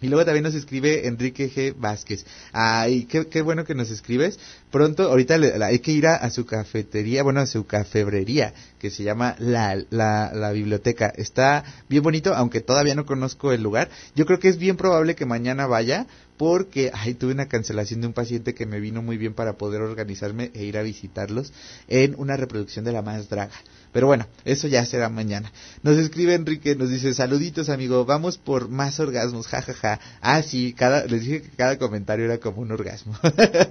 [0.00, 1.74] Y luego también nos escribe Enrique G.
[1.76, 2.24] Vázquez.
[2.52, 4.38] Ay, qué, qué bueno que nos escribes.
[4.70, 9.34] Pronto, ahorita hay que ir a, su cafetería, bueno, a su cafebrería, que se llama
[9.38, 11.12] la, la, la, biblioteca.
[11.16, 13.88] Está bien bonito, aunque todavía no conozco el lugar.
[14.14, 16.06] Yo creo que es bien probable que mañana vaya,
[16.38, 19.82] porque ay, tuve una cancelación de un paciente que me vino muy bien para poder
[19.82, 21.52] organizarme e ir a visitarlos
[21.88, 23.52] en una reproducción de la más draga.
[23.92, 25.50] Pero bueno, eso ya será mañana.
[25.82, 29.72] Nos escribe Enrique, nos dice, saluditos amigo, vamos por más orgasmos, jajaja.
[29.72, 30.00] Ja, ja.
[30.20, 33.18] Ah, sí, cada, les dije que cada comentario era como un orgasmo.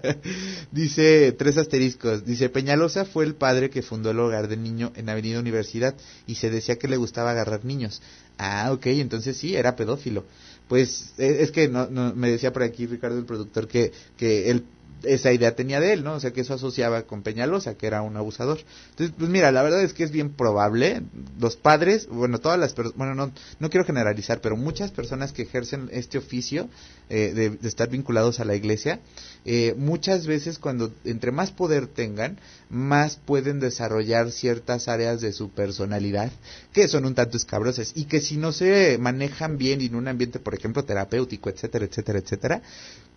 [0.72, 5.08] dice, tres asteriscos, dice, Peñalosa fue el padre que fundó el hogar del niño en
[5.10, 8.02] Avenida Universidad y se decía que le gustaba agarrar niños.
[8.38, 10.26] Ah, ok, entonces sí, era pedófilo.
[10.68, 14.50] Pues e, es que no, no, me decía por aquí Ricardo, el productor, que, que
[14.50, 14.66] él
[15.04, 16.14] esa idea tenía de él, ¿no?
[16.14, 18.60] O sea, que eso asociaba con Peñalosa, que era un abusador.
[18.92, 21.02] Entonces, pues mira, la verdad es que es bien probable.
[21.40, 25.44] Los padres, bueno, todas las personas, bueno, no, no quiero generalizar, pero muchas personas que
[25.44, 26.70] ejercen este oficio
[27.10, 29.00] eh, de, estar vinculados a la iglesia,
[29.46, 35.50] eh, muchas veces cuando entre más poder tengan, más pueden desarrollar ciertas áreas de su
[35.50, 36.32] personalidad
[36.74, 40.40] que son un tanto escabrosas y que si no se manejan bien en un ambiente,
[40.40, 42.62] por ejemplo, terapéutico, etcétera, etcétera, etcétera,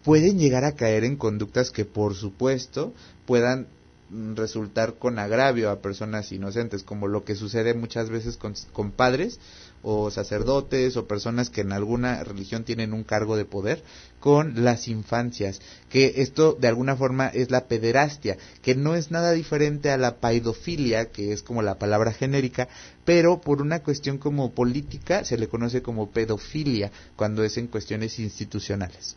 [0.05, 2.95] pueden llegar a caer en conductas que por supuesto
[3.27, 3.69] puedan
[4.11, 9.39] mm, resultar con agravio a personas inocentes, como lo que sucede muchas veces con, padres
[9.83, 13.83] o sacerdotes o personas que en alguna religión tienen un cargo de poder
[14.21, 19.33] con las infancias, que esto de alguna forma es la pederastia, que no es nada
[19.33, 22.69] diferente a la paidofilia, que es como la palabra genérica,
[23.07, 28.19] pero por una cuestión como política se le conoce como pedofilia cuando es en cuestiones
[28.19, 29.17] institucionales.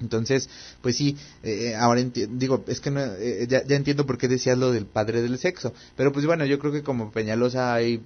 [0.00, 0.48] Entonces,
[0.80, 4.56] pues sí, eh, ahora digo, es que no, eh, ya, ya, entiendo por qué decías
[4.56, 8.02] lo del padre del sexo, pero pues bueno, yo creo que como Peñalosa hay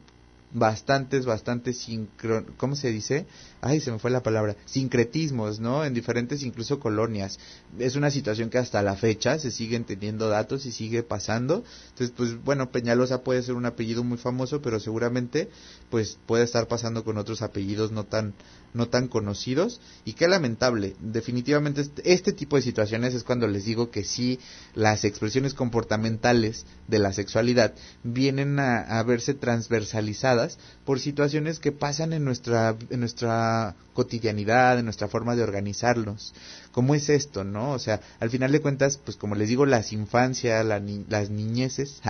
[0.52, 2.54] bastantes, bastantes sincron...
[2.56, 3.26] ¿cómo se dice?
[3.60, 4.56] Ay, se me fue la palabra.
[4.66, 5.84] Sincretismos, ¿no?
[5.84, 7.38] En diferentes incluso colonias.
[7.78, 11.64] Es una situación que hasta la fecha se siguen teniendo datos y sigue pasando.
[11.90, 15.48] Entonces, pues bueno, Peñalosa puede ser un apellido muy famoso, pero seguramente
[15.90, 18.34] pues puede estar pasando con otros apellidos no tan
[18.74, 20.96] no tan conocidos y qué lamentable.
[21.00, 24.38] Definitivamente este, tipo de situaciones es cuando les digo que sí
[24.74, 30.41] las expresiones comportamentales de la sexualidad vienen a verse transversalizadas
[30.84, 36.34] por situaciones que pasan en nuestra en nuestra cotidianidad, en nuestra forma de organizarnos.
[36.72, 37.72] ¿Cómo es esto, no?
[37.72, 42.00] O sea, al final de cuentas, pues como les digo, las infancias, las niñeces,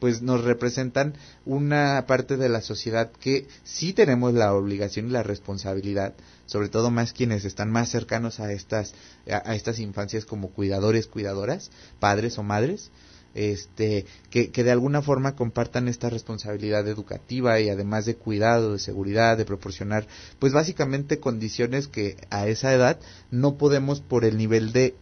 [0.00, 1.14] pues nos representan
[1.44, 6.14] una parte de la sociedad que sí tenemos la obligación y la responsabilidad,
[6.46, 8.94] sobre todo más quienes están más cercanos a estas,
[9.30, 12.90] a, estas infancias como cuidadores, cuidadoras, padres o madres,
[13.34, 18.78] este, que, que, de alguna forma compartan esta responsabilidad educativa y además de cuidado, de
[18.78, 20.06] seguridad, de proporcionar,
[20.38, 22.98] pues básicamente condiciones que a esa edad
[23.30, 24.94] no podemos por el nivel de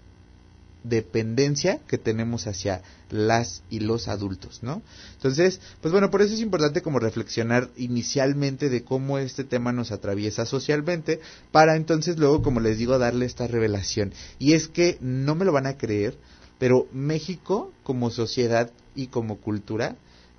[0.85, 4.83] dependencia que tenemos hacia las y los adultos, ¿no?
[5.15, 9.93] Entonces, pues bueno, por eso es importante como reflexionar inicialmente de cómo este tema nos
[9.93, 14.13] atraviesa socialmente, para entonces luego, como les digo, darle esta revelación.
[14.39, 16.17] Y es que no me lo van a creer,
[16.59, 19.97] pero México como sociedad y como cultura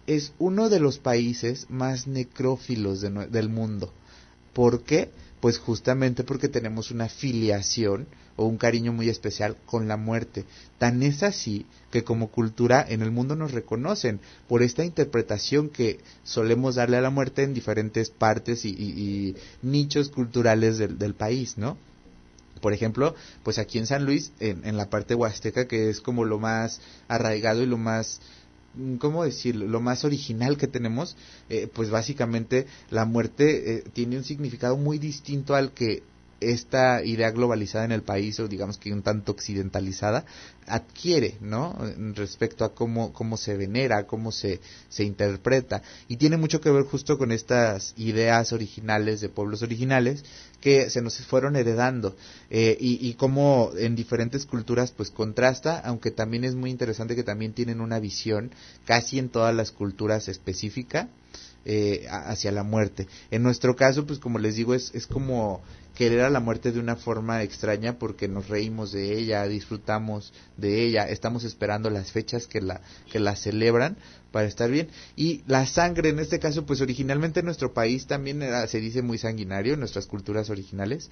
[0.08, 3.94] es uno de los países más necrófilos del mundo.
[4.54, 5.12] ¿Por qué?
[5.40, 10.46] Pues justamente porque tenemos una filiación o un cariño muy especial con la muerte.
[10.78, 16.00] Tan es así que como cultura en el mundo nos reconocen por esta interpretación que
[16.24, 21.78] solemos darle a la muerte en diferentes partes y, nichos culturales del, país, ¿no?
[22.62, 26.39] Por ejemplo, pues aquí en San Luis, en, la parte huasteca, que es como lo
[26.39, 28.19] más arraigado y lo más
[29.00, 29.67] ¿cómo decirlo?
[29.67, 31.17] Lo más original que tenemos,
[31.50, 36.04] eh, pues básicamente la muerte eh, tiene un significado muy distinto al que
[36.41, 40.25] esta idea globalizada en el país o digamos que un tanto occidentalizada
[40.67, 41.75] adquiere, ¿no?
[42.13, 45.82] Respecto a cómo, cómo se venera, cómo se, se interpreta.
[46.08, 50.23] Y tiene mucho que ver justo con estas ideas originales de pueblos originales
[50.62, 52.15] que se nos fueron heredando
[52.49, 57.23] eh, y, y cómo en diferentes culturas pues contrasta, aunque también es muy interesante que
[57.23, 58.52] también tienen una visión
[58.86, 61.10] casi en todas las culturas específica
[61.65, 63.08] eh, hacia la muerte.
[63.32, 65.62] En nuestro caso, pues como les digo, es, es como
[66.00, 70.86] querer a la muerte de una forma extraña porque nos reímos de ella, disfrutamos de
[70.86, 72.80] ella, estamos esperando las fechas que la,
[73.12, 73.98] que la celebran
[74.32, 74.88] para estar bien.
[75.17, 79.17] Y la sangre, en este caso, pues originalmente en nuestro país también se dice muy
[79.17, 81.10] sanguinario, en nuestras culturas originales,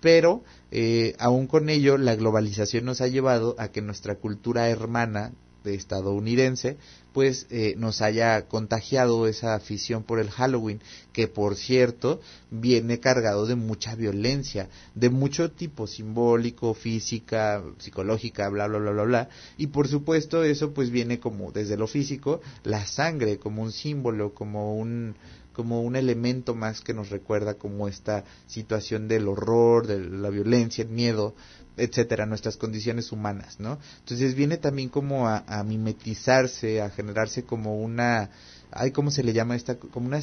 [0.00, 5.32] pero eh, aún con ello la globalización nos ha llevado a que nuestra cultura hermana
[5.64, 6.76] estadounidense,
[7.12, 10.80] pues eh, nos haya contagiado esa afición por el Halloween,
[11.12, 18.66] que por cierto viene cargado de mucha violencia, de mucho tipo simbólico, física, psicológica, bla,
[18.66, 19.28] bla, bla, bla, bla.
[19.56, 24.34] Y por supuesto eso pues viene como desde lo físico, la sangre como un símbolo,
[24.34, 25.14] como un
[25.54, 30.82] como un elemento más que nos recuerda como esta situación del horror, de la violencia,
[30.82, 31.34] el miedo,
[31.76, 33.78] etcétera, nuestras condiciones humanas, ¿no?
[34.00, 38.30] Entonces viene también como a, mimetizarse, a generarse como una,
[38.70, 39.76] ay, ¿cómo se le llama esta?
[39.76, 40.20] Como una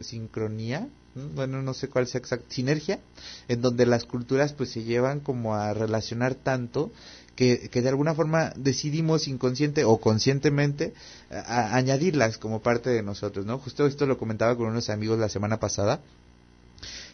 [0.00, 0.88] sincronía,
[1.34, 3.00] bueno, no sé cuál sea exacta, sinergia,
[3.48, 6.90] en donde las culturas pues se llevan como a relacionar tanto
[7.34, 10.92] que, que de alguna forma decidimos inconsciente o conscientemente
[11.30, 13.58] añadirlas como parte de nosotros, ¿no?
[13.58, 16.00] Justo esto lo comentaba con unos amigos la semana pasada,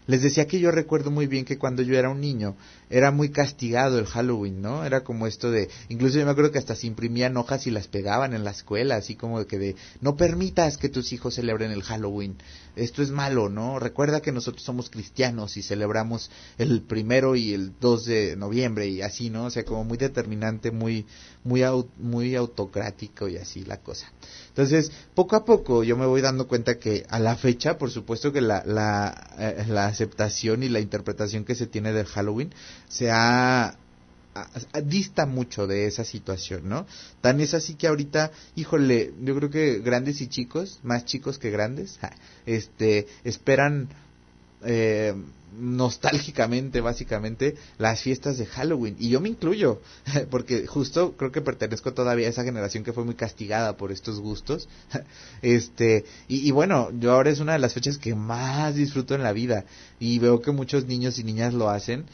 [0.07, 2.57] les decía que yo recuerdo muy bien que cuando yo era un niño
[2.91, 4.85] era muy castigado el Halloween, ¿no?
[4.85, 7.89] Era como esto de, incluso yo me acuerdo que hasta se imprimían hojas y las
[7.89, 11.83] pegaban en la escuela, así como que de, no permitas que tus hijos celebren el
[11.83, 12.37] Halloween,
[12.77, 13.79] esto es malo, ¿no?
[13.79, 19.01] Recuerda que nosotros somos cristianos y celebramos el primero y el 2 de noviembre y
[19.01, 19.45] así, ¿no?
[19.45, 21.07] O sea, como muy determinante, muy,
[21.45, 21.63] muy,
[21.99, 24.11] muy autocrático y así la cosa.
[24.49, 28.33] Entonces, poco a poco yo me voy dando cuenta que a la fecha, por supuesto
[28.33, 32.53] que la, la, eh, la aceptación y la interpretación que se tiene del Halloween
[32.95, 33.77] se ha
[34.85, 36.87] dista mucho de esa situación, ¿no?
[37.21, 41.51] Tan es así que ahorita, híjole, yo creo que grandes y chicos, más chicos que
[41.51, 41.99] grandes,
[42.45, 43.89] este, esperan
[44.65, 45.15] eh,
[45.57, 48.97] nostálgicamente, básicamente, las fiestas de Halloween.
[48.99, 49.81] Y yo me incluyo,
[50.31, 54.19] porque justo creo que pertenezco todavía a esa generación que fue muy castigada por estos
[54.19, 54.69] gustos.
[55.43, 59.23] este, y, y, bueno, yo ahora es una de las fechas que más disfruto en
[59.23, 59.65] la vida.
[60.01, 62.05] Y veo que muchos niños y niñas lo hacen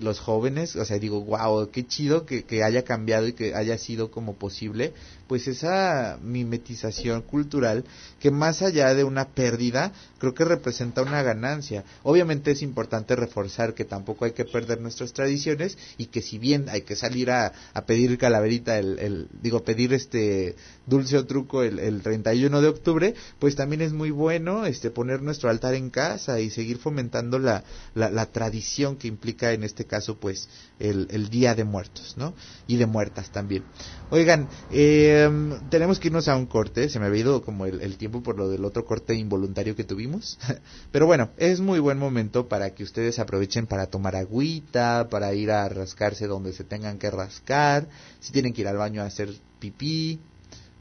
[0.00, 3.76] los jóvenes, o sea, digo, wow, qué chido que, que, haya cambiado y que haya
[3.78, 4.92] sido como posible,
[5.30, 7.84] pues esa mimetización cultural
[8.18, 11.84] que más allá de una pérdida, creo que representa una ganancia.
[12.02, 16.68] Obviamente es importante reforzar que tampoco hay que perder nuestras tradiciones y que si bien
[16.68, 21.62] hay que salir a, a pedir calaverita, el, el, digo, pedir este dulce o truco
[21.62, 25.90] el, el 31 de octubre, pues también es muy bueno este poner nuestro altar en
[25.90, 27.62] casa y seguir fomentando la,
[27.94, 30.48] la, la tradición que implica en este caso pues
[30.80, 32.34] el, el Día de Muertos, ¿no?
[32.66, 33.62] Y de muertas también.
[34.12, 37.96] Oigan, em, tenemos que irnos a un corte, se me ha ido como el, el
[37.96, 40.36] tiempo por lo del otro corte involuntario que tuvimos,
[40.92, 45.52] pero bueno, es muy buen momento para que ustedes aprovechen para tomar agüita, para ir
[45.52, 47.86] a rascarse donde se tengan que rascar,
[48.18, 50.18] si tienen que ir al baño a hacer pipí,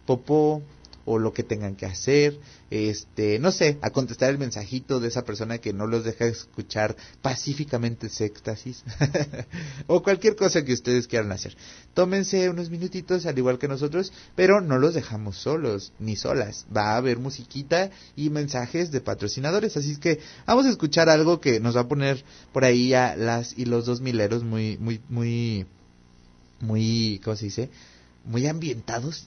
[0.07, 0.63] popó,
[1.11, 5.23] o lo que tengan que hacer, este, no sé, a contestar el mensajito de esa
[5.23, 8.83] persona que no los deja escuchar pacíficamente éxtasis,
[9.87, 11.57] o cualquier cosa que ustedes quieran hacer.
[11.95, 16.67] Tómense unos minutitos al igual que nosotros, pero no los dejamos solos, ni solas.
[16.75, 21.59] Va a haber musiquita y mensajes de patrocinadores, así que vamos a escuchar algo que
[21.59, 25.65] nos va a poner por ahí a las y los dos mileros muy, muy, muy,
[26.59, 27.69] muy, ¿cómo se dice?
[28.25, 29.25] Muy ambientados,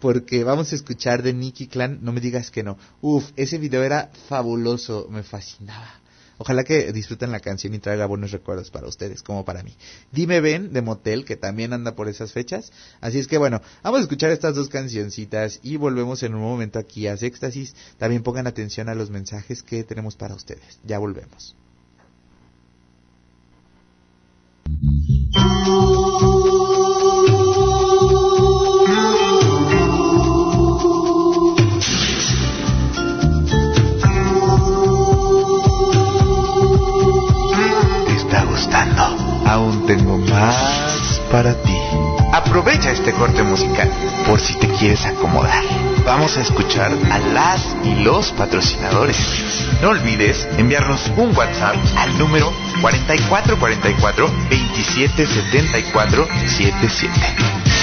[0.00, 2.78] porque vamos a escuchar de Nicky Clan, no me digas que no.
[3.00, 6.00] Uf, ese video era fabuloso, me fascinaba.
[6.38, 9.74] Ojalá que disfruten la canción y traiga buenos recuerdos para ustedes, como para mí.
[10.12, 12.72] Dime Ben de Motel, que también anda por esas fechas.
[13.00, 16.78] Así es que bueno, vamos a escuchar estas dos cancioncitas y volvemos en un momento
[16.78, 17.74] aquí a Éxtasis.
[17.96, 20.78] También pongan atención a los mensajes que tenemos para ustedes.
[20.84, 21.56] Ya volvemos.
[41.30, 41.76] Para ti.
[42.32, 43.90] Aprovecha este corte musical
[44.26, 45.62] por si te quieres acomodar.
[46.04, 49.16] Vamos a escuchar a las y los patrocinadores.
[49.82, 57.75] No olvides enviarnos un WhatsApp al número 4444 2774 77.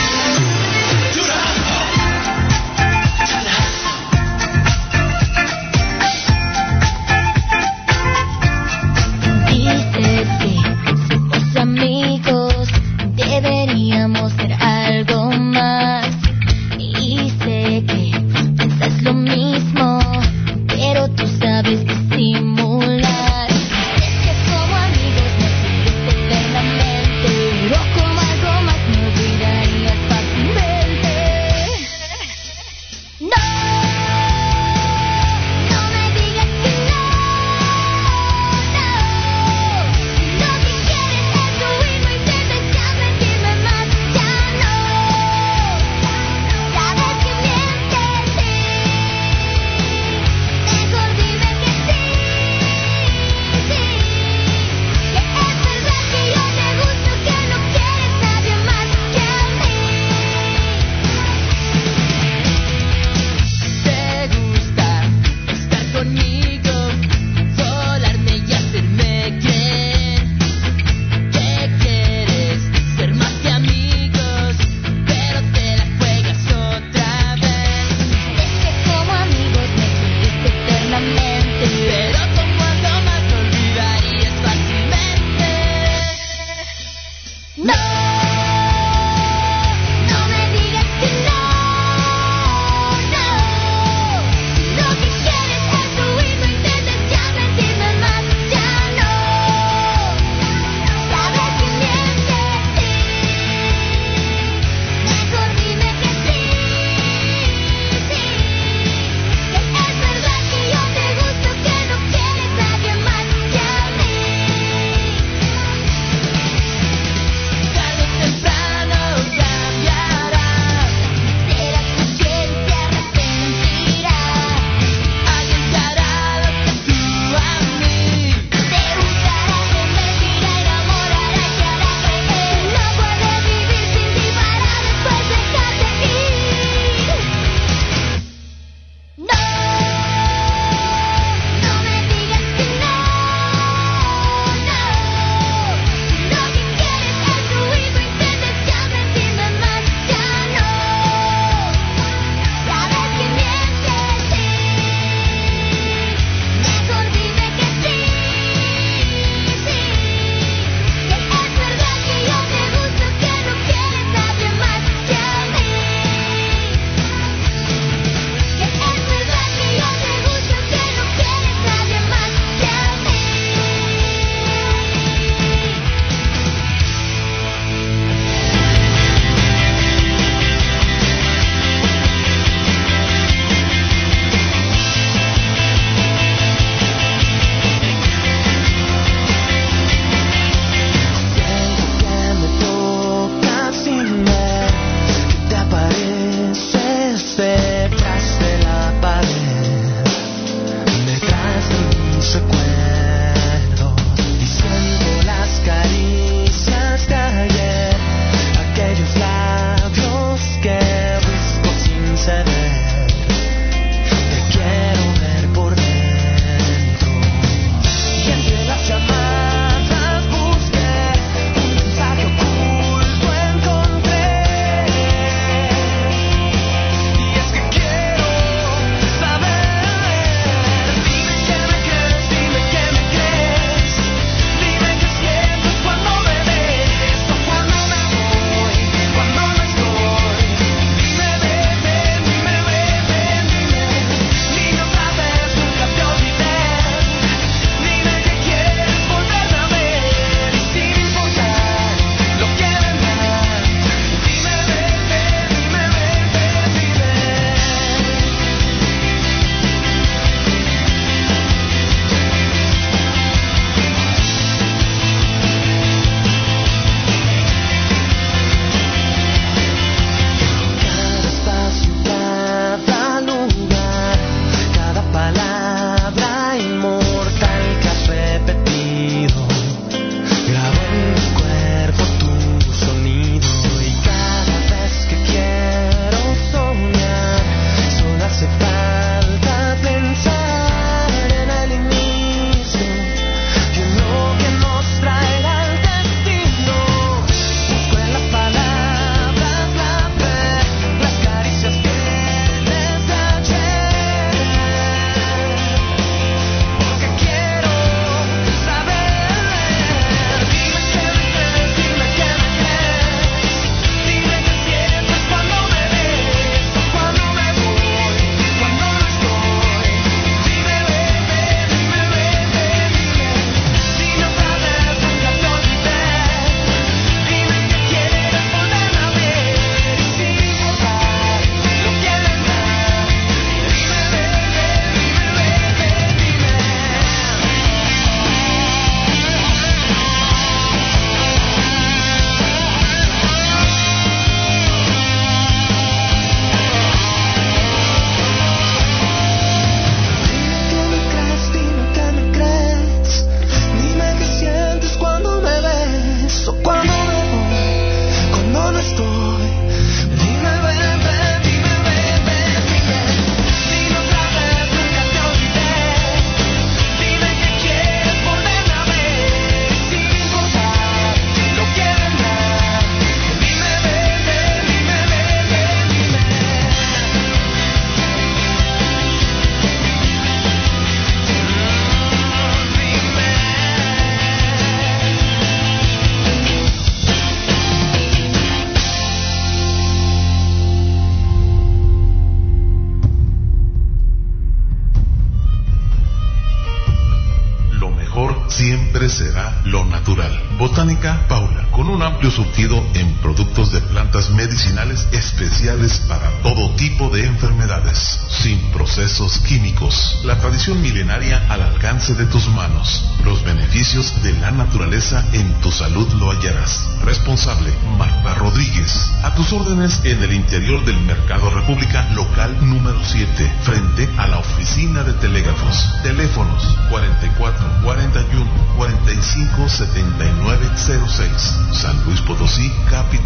[403.35, 410.19] Productos de plantas medicinales especiales para todo tipo de enfermedades, sin procesos químicos.
[410.23, 413.03] La tradición milenaria al alcance de tus manos.
[413.23, 416.79] Los beneficios de la naturaleza en tu salud lo hallarás.
[417.03, 419.09] Responsable Marta Rodríguez.
[419.23, 424.37] A tus órdenes en el interior del Mercado República Local número 7, frente a la
[424.37, 425.87] oficina de telégrafos.
[426.03, 431.31] Teléfonos 44 41 45 79 06.
[431.71, 433.22] San Luis Potosí, capital.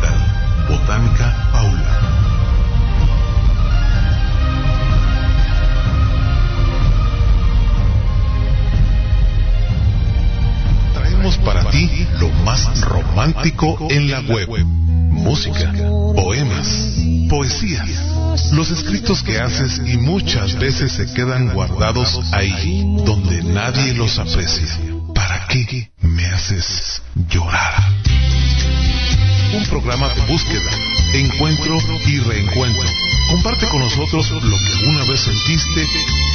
[0.70, 1.98] Botánica Paula.
[10.94, 14.66] Traemos para ti lo más romántico en la web.
[14.66, 15.74] Música,
[16.16, 16.98] poemas,
[17.30, 17.86] poesía,
[18.52, 24.68] los escritos que haces y muchas veces se quedan guardados ahí donde nadie los aprecia.
[25.16, 27.84] ¿Para qué me haces llorar?
[29.54, 30.72] Un programa de búsqueda,
[31.14, 32.88] encuentro y reencuentro.
[33.30, 35.86] Comparte con nosotros lo que una vez sentiste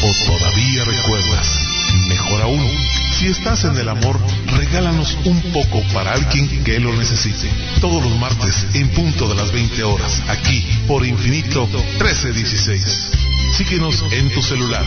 [0.02, 1.71] o todavía recuerdas.
[2.08, 2.68] Mejor aún,
[3.12, 7.50] si estás en el amor, regálanos un poco para alguien que lo necesite.
[7.80, 13.10] Todos los martes en punto de las 20 horas, aquí por Infinito 1316.
[13.52, 14.86] Síguenos en tu celular.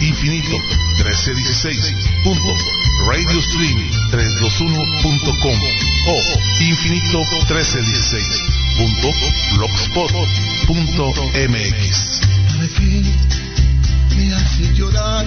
[0.00, 0.58] Infinito
[0.96, 1.94] 1316.
[3.06, 3.78] Radio Stream
[4.10, 5.60] 321.com
[6.08, 6.16] o
[6.60, 8.42] Infinito 1316.
[9.52, 10.16] blogspot.mx.
[14.16, 15.26] me hace llorar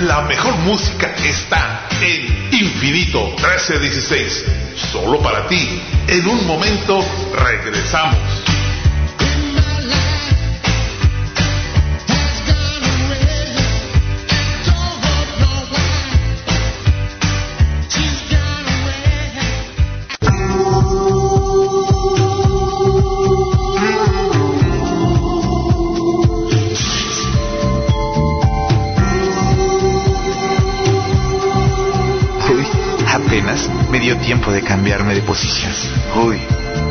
[0.00, 4.44] La mejor música está en Infinito 1316.
[4.90, 5.78] Solo para ti.
[6.08, 8.59] En un momento regresamos.
[34.10, 35.72] Dio tiempo de cambiarme de posición.
[36.16, 36.40] Uy,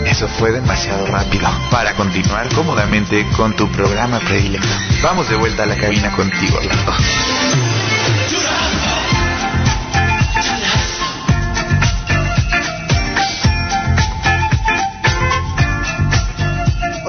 [0.06, 1.50] eso fue demasiado rápido.
[1.70, 4.70] Para continuar cómodamente con tu programa predilecto.
[5.02, 6.94] Vamos de vuelta a la cabina contigo, Orlando.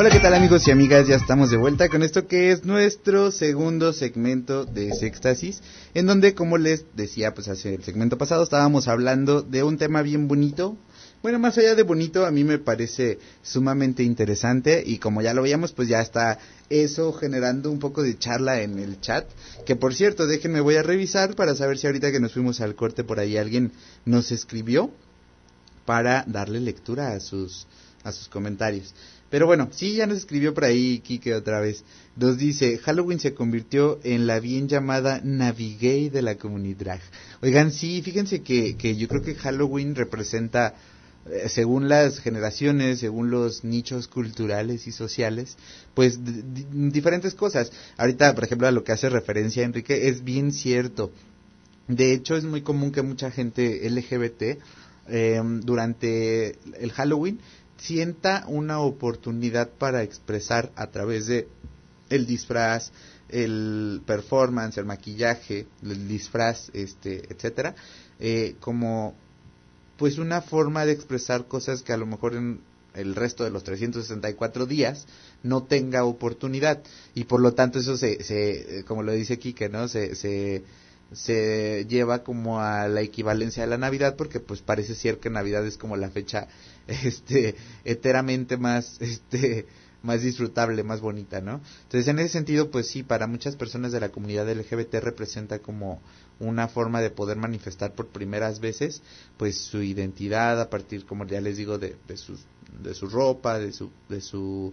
[0.01, 1.07] Hola, ¿qué tal amigos y amigas?
[1.09, 5.61] Ya estamos de vuelta con esto que es nuestro segundo segmento de Sextasis,
[5.93, 10.01] en donde, como les decía, pues hace el segmento pasado estábamos hablando de un tema
[10.01, 10.79] bien bonito.
[11.23, 15.43] Bueno, más allá de bonito, a mí me parece sumamente interesante y como ya lo
[15.43, 16.39] veíamos, pues ya está
[16.71, 19.29] eso generando un poco de charla en el chat.
[19.67, 22.75] Que por cierto, déjenme voy a revisar para saber si ahorita que nos fuimos al
[22.75, 23.73] corte por ahí alguien
[24.07, 24.91] nos escribió
[25.85, 27.67] para darle lectura a sus
[28.03, 28.95] a sus comentarios.
[29.31, 31.85] Pero bueno, sí, ya nos escribió por ahí Kike otra vez.
[32.17, 36.99] Nos dice, Halloween se convirtió en la bien llamada Navigay de la comunidad.
[37.41, 40.75] Oigan, sí, fíjense que, que yo creo que Halloween representa,
[41.31, 45.57] eh, según las generaciones, según los nichos culturales y sociales,
[45.95, 46.19] pues
[46.73, 47.71] diferentes cosas.
[47.97, 51.13] Ahorita, por ejemplo, a lo que hace referencia Enrique, es bien cierto.
[51.87, 54.59] De hecho, es muy común que mucha gente LGBT
[55.09, 57.41] eh, durante el Halloween
[57.81, 61.49] sienta una oportunidad para expresar a través de
[62.11, 62.93] el disfraz,
[63.29, 67.75] el performance, el maquillaje, el disfraz, este, etcétera,
[68.19, 69.15] eh, como
[69.97, 72.61] pues una forma de expresar cosas que a lo mejor en
[72.95, 75.07] el resto de los 364 días
[75.43, 76.83] no tenga oportunidad
[77.15, 79.89] y por lo tanto eso se, se como lo dice Quique, ¿no?
[79.89, 80.65] Se, se,
[81.13, 85.67] se lleva como a la equivalencia de la Navidad porque pues parece ser que Navidad
[85.67, 86.49] es como la fecha
[86.87, 89.67] este enteramente más este
[90.03, 91.61] más disfrutable, más bonita, ¿no?
[91.83, 96.01] Entonces, en ese sentido, pues sí, para muchas personas de la comunidad LGBT representa como
[96.39, 99.03] una forma de poder manifestar por primeras veces,
[99.37, 102.41] pues su identidad a partir, como ya les digo, de, de sus
[102.83, 104.73] de su ropa, de su de su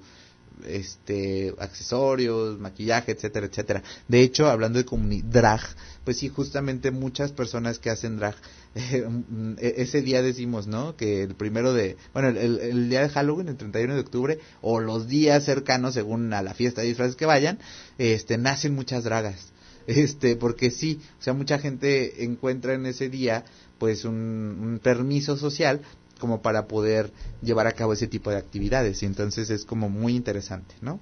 [0.66, 3.84] este accesorios, maquillaje, etcétera, etcétera.
[4.08, 5.62] De hecho, hablando de drag,
[6.04, 8.36] pues sí, justamente muchas personas que hacen drag
[8.76, 10.96] eh, mm, e- ese día decimos, ¿no?
[10.96, 15.08] Que el primero de, bueno, el, día de Halloween, el 31 de octubre, o los
[15.08, 17.60] días cercanos, según a la fiesta de disfraces que vayan,
[17.98, 19.52] este, nacen muchas dragas.
[19.88, 23.46] Este, porque sí, o sea, mucha gente encuentra en ese día,
[23.78, 25.82] pues, un permiso social
[26.18, 27.12] como para poder
[27.42, 29.04] llevar a cabo ese tipo de actividades.
[29.04, 31.00] Y entonces es como muy interesante, ¿no?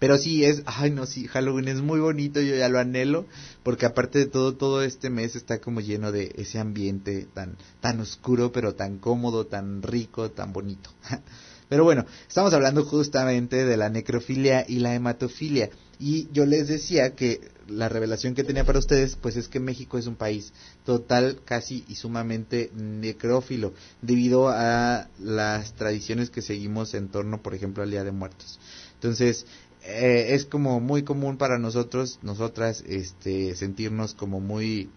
[0.00, 3.26] Pero sí es, ay no, sí, Halloween es muy bonito, yo ya lo anhelo,
[3.62, 8.00] porque aparte de todo, todo este mes está como lleno de ese ambiente tan, tan
[8.00, 10.90] oscuro, pero tan cómodo, tan rico, tan bonito.
[11.68, 15.70] Pero bueno, estamos hablando justamente de la necrofilia y la hematofilia.
[16.00, 19.98] Y yo les decía que la revelación que tenía para ustedes, pues es que México
[19.98, 20.54] es un país
[20.86, 27.82] total, casi y sumamente necrófilo, debido a las tradiciones que seguimos en torno, por ejemplo,
[27.82, 28.58] al Día de Muertos.
[28.94, 29.44] Entonces,
[29.82, 34.88] eh, es como muy común para nosotros, nosotras, este, sentirnos como muy,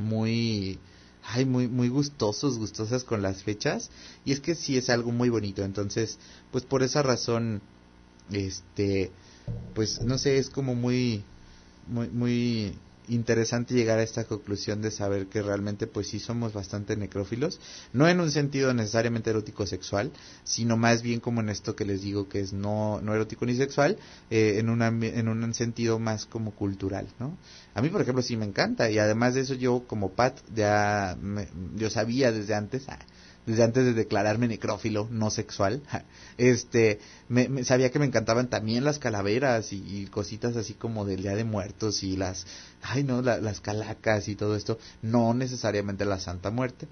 [0.00, 0.80] muy,
[1.22, 3.90] ay, muy, muy gustosos, gustosas con las fechas.
[4.24, 5.62] Y es que sí es algo muy bonito.
[5.62, 6.18] Entonces,
[6.50, 7.62] pues por esa razón,
[8.32, 9.12] este,
[9.74, 11.22] pues no sé, es como muy,
[11.88, 12.74] muy, muy
[13.08, 17.58] interesante llegar a esta conclusión de saber que realmente pues sí somos bastante necrófilos,
[17.92, 20.12] no en un sentido necesariamente erótico sexual,
[20.44, 23.56] sino más bien como en esto que les digo que es no, no erótico ni
[23.56, 23.96] sexual,
[24.30, 27.36] eh, en, una, en un sentido más como cultural, ¿no?
[27.74, 31.16] A mí, por ejemplo, sí me encanta y además de eso yo como Pat ya
[31.20, 32.98] me- yo sabía desde antes, ah,
[33.46, 35.82] desde antes de declararme necrófilo, no sexual,
[36.38, 41.04] este, me, me- sabía que me encantaban también las calaveras y, y cositas así como
[41.04, 42.46] del Día de Muertos y las,
[42.82, 46.86] ay no, la- las calacas y todo esto, no necesariamente la Santa Muerte,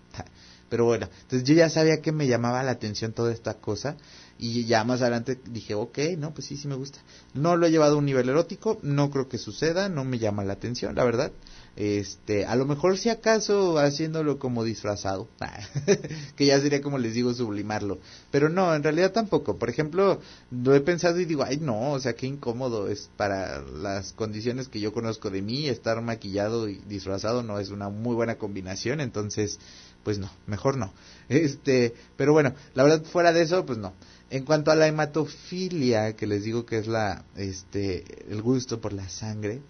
[0.68, 3.96] pero bueno, entonces yo ya sabía que me llamaba la atención toda esta cosa
[4.38, 7.00] y ya más adelante dije, ok, no, pues sí, sí me gusta.
[7.34, 10.44] No lo he llevado a un nivel erótico, no creo que suceda, no me llama
[10.44, 11.32] la atención, la verdad.
[11.76, 15.28] Este, a lo mejor si acaso haciéndolo como disfrazado,
[16.36, 18.00] que ya sería como les digo sublimarlo,
[18.32, 19.58] pero no, en realidad tampoco.
[19.58, 20.20] Por ejemplo,
[20.50, 24.66] lo he pensado y digo, ay no, o sea, qué incómodo es para las condiciones
[24.66, 29.00] que yo conozco de mí, estar maquillado y disfrazado no es una muy buena combinación,
[29.00, 29.60] entonces,
[30.02, 30.92] pues no, mejor no.
[31.28, 33.92] Este, pero bueno, la verdad fuera de eso, pues no.
[34.30, 38.92] En cuanto a la hematofilia, que les digo que es la, este, el gusto por
[38.92, 39.62] la sangre,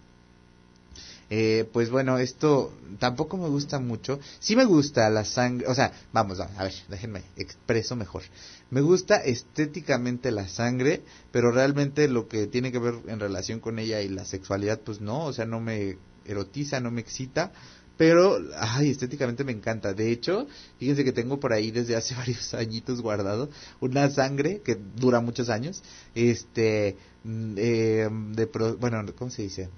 [1.31, 4.19] eh, pues bueno, esto tampoco me gusta mucho.
[4.41, 8.23] Sí me gusta la sangre, o sea, vamos, a ver, déjenme expreso mejor.
[8.71, 13.79] Me gusta estéticamente la sangre, pero realmente lo que tiene que ver en relación con
[13.79, 17.53] ella y la sexualidad, pues no, o sea, no me erotiza, no me excita.
[17.99, 19.93] Pero, ay, estéticamente me encanta.
[19.93, 20.47] De hecho,
[20.79, 25.51] fíjense que tengo por ahí desde hace varios añitos guardado una sangre que dura muchos
[25.51, 25.83] años.
[26.15, 29.69] Este, mm, eh, de, pro- bueno, ¿cómo se dice?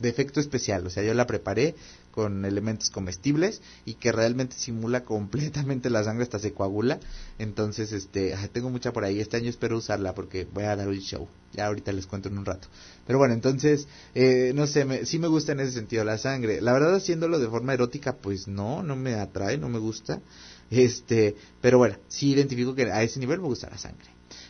[0.00, 1.76] de efecto especial, o sea, yo la preparé
[2.12, 7.00] con elementos comestibles y que realmente simula completamente la sangre hasta se coagula.
[7.38, 9.20] Entonces, este, tengo mucha por ahí.
[9.20, 11.26] Este año espero usarla porque voy a dar un show.
[11.52, 12.68] Ya ahorita les cuento en un rato.
[13.06, 16.60] Pero bueno, entonces, eh, no sé, me, sí me gusta en ese sentido la sangre.
[16.60, 20.20] La verdad, haciéndolo de forma erótica, pues no, no me atrae, no me gusta.
[20.70, 24.06] Este, pero bueno, sí identifico que a ese nivel me gusta la sangre.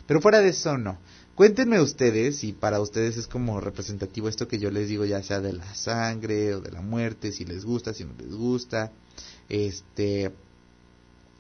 [0.07, 0.99] Pero fuera de eso, no.
[1.35, 5.41] Cuéntenme ustedes si para ustedes es como representativo esto que yo les digo, ya sea
[5.41, 8.93] de la sangre o de la muerte, si les gusta, si no les gusta,
[9.49, 10.31] este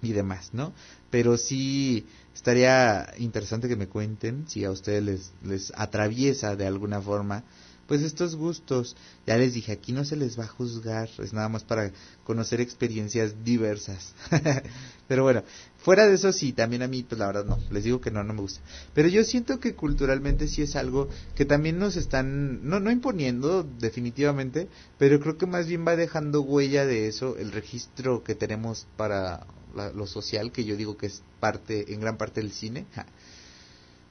[0.00, 0.72] y demás, ¿no?
[1.10, 7.00] Pero sí estaría interesante que me cuenten si a ustedes les, les atraviesa de alguna
[7.00, 7.44] forma
[7.86, 8.96] pues estos gustos.
[9.26, 11.92] Ya les dije, aquí no se les va a juzgar, es nada más para
[12.24, 14.14] conocer experiencias diversas.
[15.08, 15.42] Pero bueno,
[15.78, 18.22] fuera de eso sí, también a mí, pues la verdad no, les digo que no,
[18.24, 18.60] no me gusta.
[18.94, 23.62] Pero yo siento que culturalmente sí es algo que también nos están, no, no imponiendo
[23.62, 24.68] definitivamente,
[24.98, 29.46] pero creo que más bien va dejando huella de eso, el registro que tenemos para
[29.74, 32.86] la- lo social, que yo digo que es parte, en gran parte del cine.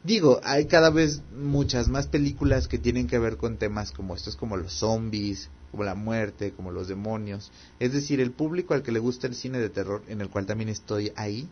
[0.04, 4.36] Digo, hay cada vez muchas más películas que tienen que ver con temas como estos,
[4.36, 7.52] como los zombies, como la muerte, como los demonios.
[7.80, 10.47] Es decir, el público al que le gusta el cine de terror, en el cual
[10.47, 11.47] también estoy ahí,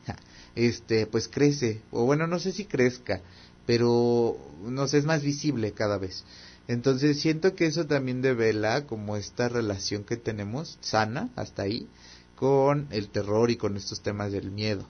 [0.55, 1.81] este, pues crece.
[1.91, 3.21] O bueno, no sé si crezca,
[3.67, 4.35] pero
[4.65, 6.23] no sé, es más visible cada vez.
[6.67, 11.87] Entonces siento que eso también devela como esta relación que tenemos, sana, hasta ahí,
[12.35, 14.87] con el terror y con estos temas del miedo.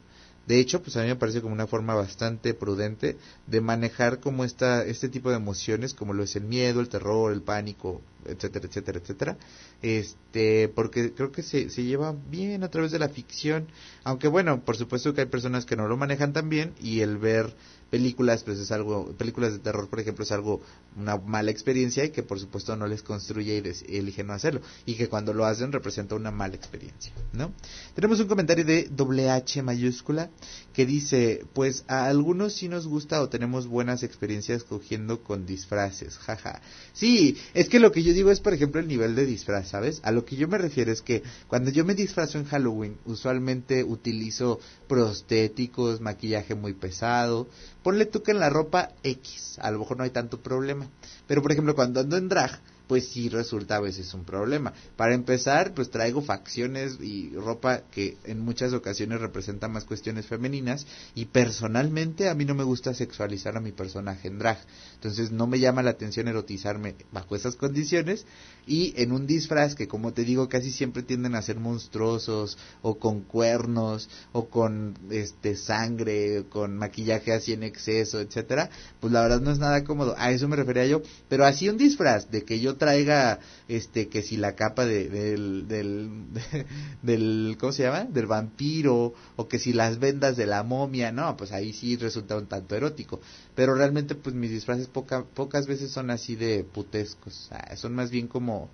[0.49, 4.43] De hecho, pues a mí me parece como una forma bastante prudente de manejar como
[4.43, 8.65] esta, este tipo de emociones, como lo es el miedo, el terror, el pánico, etcétera,
[8.65, 9.37] etcétera, etcétera.
[9.83, 13.67] Este, porque creo que se, se lleva bien a través de la ficción,
[14.03, 17.19] aunque bueno, por supuesto que hay personas que no lo manejan tan bien y el
[17.19, 17.55] ver
[17.89, 20.61] películas, pues es algo, películas de terror, por ejemplo, es algo,
[20.95, 24.61] una mala experiencia y que por supuesto no les construye y des- eligen no hacerlo.
[24.85, 27.51] Y que cuando lo hacen representa una mala experiencia, ¿no?
[27.95, 30.29] Tenemos un comentario de doble H mayúscula
[30.73, 36.17] que dice, pues a algunos sí nos gusta o tenemos buenas experiencias cogiendo con disfraces,
[36.19, 36.61] jaja.
[36.93, 39.99] Sí, es que lo que yo digo es, por ejemplo, el nivel de disfraz, ¿sabes?
[40.03, 43.83] A lo que yo me refiero es que cuando yo me disfrazo en Halloween, usualmente
[43.83, 47.47] utilizo prostéticos, maquillaje muy pesado.
[47.83, 50.87] Ponle tú que en la ropa X, a lo mejor no hay tanto problema.
[51.27, 52.59] Pero, por ejemplo, cuando ando en drag,
[52.89, 54.73] pues sí resulta a veces un problema.
[54.95, 60.87] Para empezar, pues traigo facciones y ropa que en muchas ocasiones representa más cuestiones femeninas
[61.13, 64.57] y personalmente a mí no me gusta sexualizar a mi personaje en drag.
[64.95, 68.25] Entonces no me llama la atención erotizarme bajo esas condiciones
[68.65, 72.97] y en un disfraz que como te digo casi siempre tienden a ser monstruosos o
[72.97, 79.41] con cuernos o con este sangre, con maquillaje así en exceso, etcétera, pues la verdad
[79.41, 80.15] no es nada cómodo.
[80.17, 84.23] A eso me refería yo, pero así un disfraz de que yo traiga este que
[84.23, 85.67] si la capa de, del,
[87.03, 88.05] del, ¿cómo se llama?
[88.05, 92.35] del vampiro o que si las vendas de la momia, no, pues ahí sí resulta
[92.37, 93.21] un tanto erótico,
[93.53, 98.27] pero realmente pues mis disfraces poca, pocas veces son así de putescos, son más bien
[98.27, 98.69] como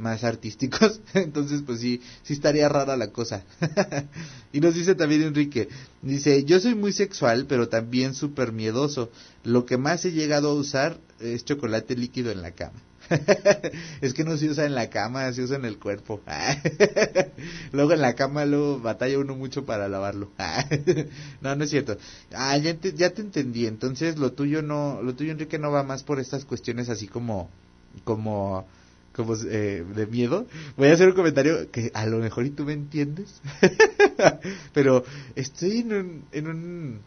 [0.00, 3.44] más artísticos, entonces pues sí, sí estaría rara la cosa.
[4.52, 5.68] y nos dice también Enrique,
[6.02, 9.10] dice, yo soy muy sexual, pero también súper miedoso.
[9.44, 12.80] Lo que más he llegado a usar es chocolate líquido en la cama.
[14.00, 16.20] es que no se usa en la cama, se usa en el cuerpo.
[17.72, 20.30] luego en la cama luego batalla uno mucho para lavarlo.
[21.40, 21.96] no, no es cierto.
[22.32, 23.66] Ah, ya te, ya te entendí.
[23.66, 27.50] Entonces lo tuyo no, lo tuyo Enrique no va más por estas cuestiones así como,
[28.04, 28.66] como,
[29.12, 30.46] como eh, de miedo.
[30.76, 33.40] Voy a hacer un comentario que a lo mejor y tú me entiendes.
[34.72, 35.04] Pero
[35.34, 37.00] estoy en un, en un,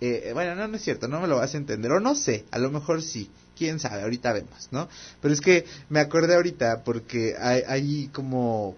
[0.00, 1.90] eh, bueno, no, no es cierto, no me lo vas a entender.
[1.92, 4.88] O no sé, a lo mejor sí quién sabe, ahorita vemos, ¿no?
[5.20, 8.76] Pero es que me acordé ahorita porque hay, hay como...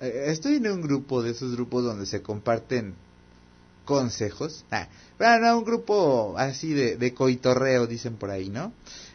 [0.00, 2.94] eh, estoy en un grupo de esos grupos donde se comparten
[3.84, 4.64] consejos.
[4.70, 4.88] Ah,
[5.18, 8.72] bueno, un grupo así de, de coitorreo, dicen por ahí, ¿no?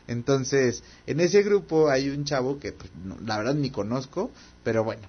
[0.07, 4.31] Entonces, en ese grupo hay un chavo que pues, no- la verdad ni conozco,
[4.63, 5.07] pero bueno,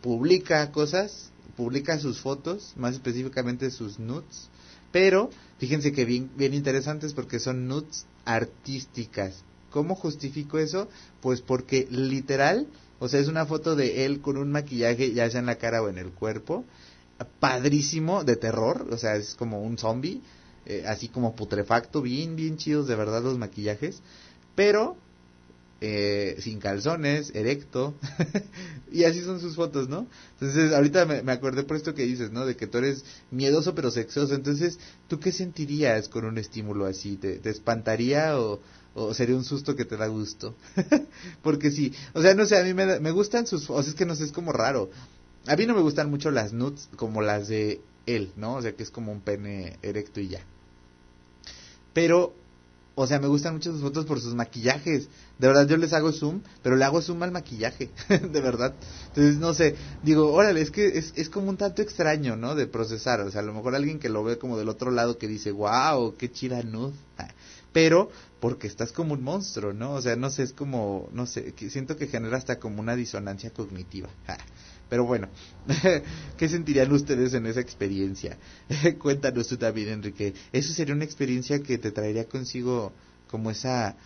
[0.00, 4.48] publica cosas, publica sus fotos, más específicamente sus nudes,
[4.92, 9.42] pero fíjense que bien, bien interesantes porque son nudes artísticas.
[9.70, 10.88] ¿Cómo justifico eso?
[11.20, 12.68] Pues porque literal,
[13.00, 15.82] o sea, es una foto de él con un maquillaje ya sea en la cara
[15.82, 16.64] o en el cuerpo,
[17.40, 20.20] padrísimo, de terror, o sea, es como un zombie,
[20.66, 24.02] eh, así como putrefacto, bien, bien chidos de verdad los maquillajes,
[24.54, 24.96] pero
[25.84, 27.96] eh, sin calzones, erecto,
[28.92, 30.06] y así son sus fotos, ¿no?
[30.34, 32.46] Entonces, ahorita me, me acordé por esto que dices, ¿no?
[32.46, 34.78] De que tú eres miedoso pero sexoso, entonces,
[35.08, 37.16] ¿tú qué sentirías con un estímulo así?
[37.16, 38.60] ¿Te, te espantaría o,
[38.94, 40.54] o sería un susto que te da gusto?
[41.42, 43.96] Porque sí, o sea, no sé, a mí me, me gustan sus, o sea, es
[43.96, 44.88] que no sé, es como raro.
[45.48, 48.54] A mí no me gustan mucho las nudes como las de él, ¿no?
[48.54, 50.42] O sea, que es como un pene erecto y ya.
[51.92, 52.34] Pero,
[52.94, 55.08] o sea, me gustan mucho sus fotos por sus maquillajes.
[55.38, 58.74] De verdad, yo les hago zoom, pero le hago zoom al maquillaje, de verdad.
[59.08, 62.54] Entonces, no sé, digo, órale, es que es, es como un tanto extraño, ¿no?
[62.54, 63.20] De procesar.
[63.20, 65.52] O sea, a lo mejor alguien que lo ve como del otro lado que dice,
[65.52, 66.92] wow, qué chida nude.
[67.18, 67.28] Ah,
[67.72, 69.94] Pero, porque estás como un monstruo, ¿no?
[69.94, 73.50] O sea, no sé, es como, no sé, siento que genera hasta como una disonancia
[73.50, 74.10] cognitiva.
[74.92, 75.30] Pero bueno,
[76.36, 78.36] ¿qué sentirían ustedes en esa experiencia?
[78.98, 80.34] Cuéntanos tú también, Enrique.
[80.52, 82.92] ¿Eso sería una experiencia que te traería consigo
[83.26, 83.96] como esa,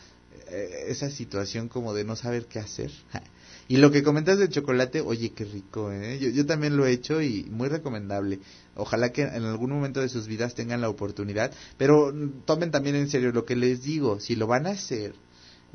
[0.49, 2.93] eh, esa situación como de no saber qué hacer?
[3.69, 6.21] Y lo que comentas del chocolate, oye, qué rico, ¿eh?
[6.21, 8.39] Yo, yo también lo he hecho y muy recomendable.
[8.77, 12.15] Ojalá que en algún momento de sus vidas tengan la oportunidad, pero
[12.45, 15.17] tomen también en serio lo que les digo, si lo van a hacer,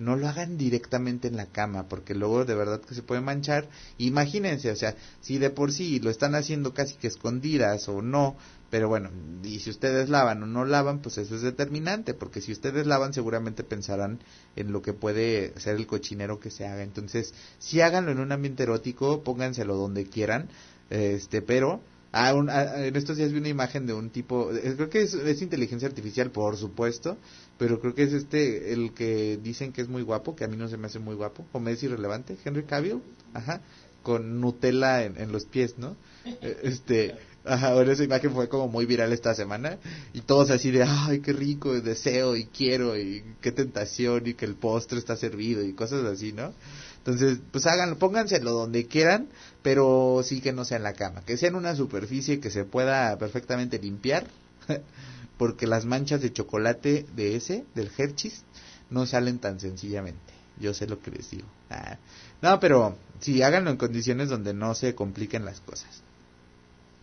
[0.02, 3.70] no lo hagan directamente en la cama, porque luego de verdad que se puede manchar.
[3.98, 8.36] Imagínense, o sea, si de por sí lo están haciendo casi que escondidas o no,
[8.72, 9.12] pero bueno,
[9.44, 13.14] y si ustedes lavan o no lavan, pues eso es determinante, porque si ustedes lavan
[13.14, 14.20] seguramente pensarán
[14.56, 16.82] en lo que puede ser el cochinero que se haga.
[16.82, 20.50] Entonces, si háganlo en un ambiente erótico, pónganselo donde quieran,
[20.90, 21.82] este, pero
[22.14, 22.34] Ah,
[22.76, 26.58] en estos días vi una imagen de un tipo, creo que es inteligencia artificial, por
[26.58, 27.18] supuesto,
[27.62, 30.58] pero creo que es este, el que dicen que es muy guapo, que a mí
[30.58, 33.04] no se me hace muy guapo, o me es irrelevante, Henry Cavill,
[33.36, 33.62] ajá,
[34.02, 35.96] con Nutella en, en los pies, ¿no?
[36.42, 39.78] Eh, Este, ajá, bueno, esa imagen fue como muy viral esta semana,
[40.12, 44.46] y todos así de, ay, qué rico, deseo y quiero, y qué tentación, y que
[44.46, 46.56] el postre está servido, y cosas así, ¿no?
[46.98, 49.28] Entonces, pues háganlo, pónganselo donde quieran,
[49.62, 52.66] pero sí que no sea en la cama, que sea en una superficie que se
[52.66, 54.26] pueda perfectamente limpiar,
[55.38, 58.44] porque las manchas de chocolate de ese, del Hershey's,
[58.90, 60.34] no salen tan sencillamente.
[60.60, 61.48] Yo sé lo que les digo.
[61.70, 61.98] Ah,
[62.42, 66.02] No, pero sí, háganlo en condiciones donde no se compliquen las cosas.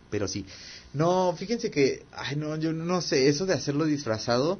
[0.09, 0.45] Pero sí.
[0.93, 4.59] No, fíjense que, ay no, yo no sé, eso de hacerlo disfrazado,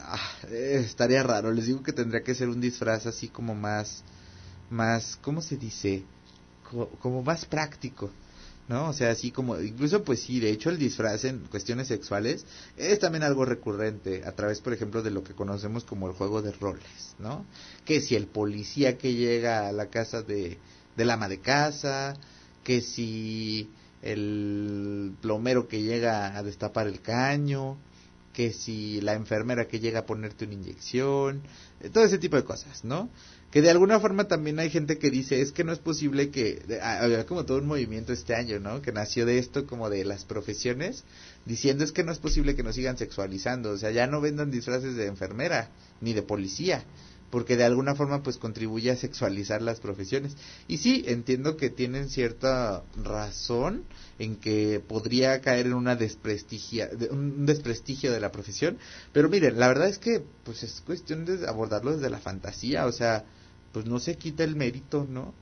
[0.00, 1.52] ah, eh, estaría raro.
[1.52, 4.02] Les digo que tendría que ser un disfraz así como más,
[4.70, 6.04] más, ¿cómo se dice?
[6.70, 8.10] Co- como más práctico.
[8.68, 8.88] ¿No?
[8.88, 12.46] O sea, así como, incluso pues sí, de hecho el disfraz en cuestiones sexuales
[12.76, 16.42] es también algo recurrente a través, por ejemplo, de lo que conocemos como el juego
[16.42, 17.44] de roles, ¿no?
[17.84, 20.58] Que si el policía que llega a la casa de,
[20.96, 22.14] del ama de casa,
[22.62, 23.68] que si
[24.02, 27.78] el plomero que llega a destapar el caño,
[28.32, 31.42] que si la enfermera que llega a ponerte una inyección,
[31.80, 33.10] eh, todo ese tipo de cosas, ¿no?
[33.52, 36.62] Que de alguna forma también hay gente que dice, es que no es posible que,
[36.82, 38.80] había como todo un movimiento este año, ¿no?
[38.80, 41.04] Que nació de esto como de las profesiones,
[41.44, 44.50] diciendo es que no es posible que nos sigan sexualizando, o sea, ya no vendan
[44.50, 45.68] disfraces de enfermera,
[46.00, 46.82] ni de policía,
[47.30, 50.34] porque de alguna forma pues contribuye a sexualizar las profesiones.
[50.66, 53.84] Y sí, entiendo que tienen cierta razón
[54.18, 58.78] en que podría caer en una desprestigia, de- un desprestigio de la profesión,
[59.12, 62.92] pero miren, la verdad es que pues es cuestión de abordarlo desde la fantasía, o
[62.92, 63.26] sea,
[63.72, 65.34] pues no se quita el mérito, ¿no?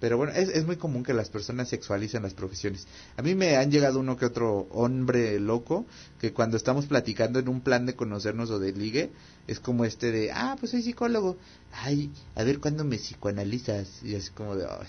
[0.00, 2.86] Pero bueno, es, es muy común que las personas sexualicen las profesiones.
[3.16, 5.86] A mí me han llegado uno que otro hombre loco
[6.20, 9.12] que cuando estamos platicando en un plan de conocernos o de ligue,
[9.46, 11.38] es como este de, ah, pues soy psicólogo.
[11.72, 14.02] Ay, a ver cuándo me psicoanalizas.
[14.02, 14.88] Y así como de, ay,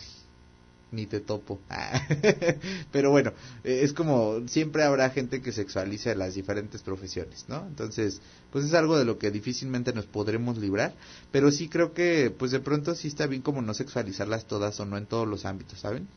[0.95, 1.59] ni te topo.
[2.91, 3.33] Pero bueno,
[3.63, 7.65] eh, es como siempre habrá gente que sexualiza las diferentes profesiones, ¿no?
[7.67, 8.21] Entonces,
[8.51, 10.93] pues es algo de lo que difícilmente nos podremos librar,
[11.31, 14.85] pero sí creo que pues de pronto sí está bien como no sexualizarlas todas o
[14.85, 16.07] no en todos los ámbitos, ¿saben?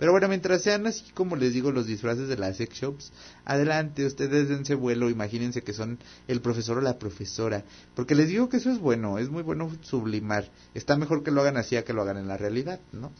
[0.00, 3.12] Pero bueno, mientras sean así como les digo los disfraces de las sex shops,
[3.44, 7.64] adelante, ustedes dense vuelo, imagínense que son el profesor o la profesora,
[7.94, 11.42] porque les digo que eso es bueno, es muy bueno sublimar, está mejor que lo
[11.42, 13.12] hagan así a que lo hagan en la realidad, ¿no?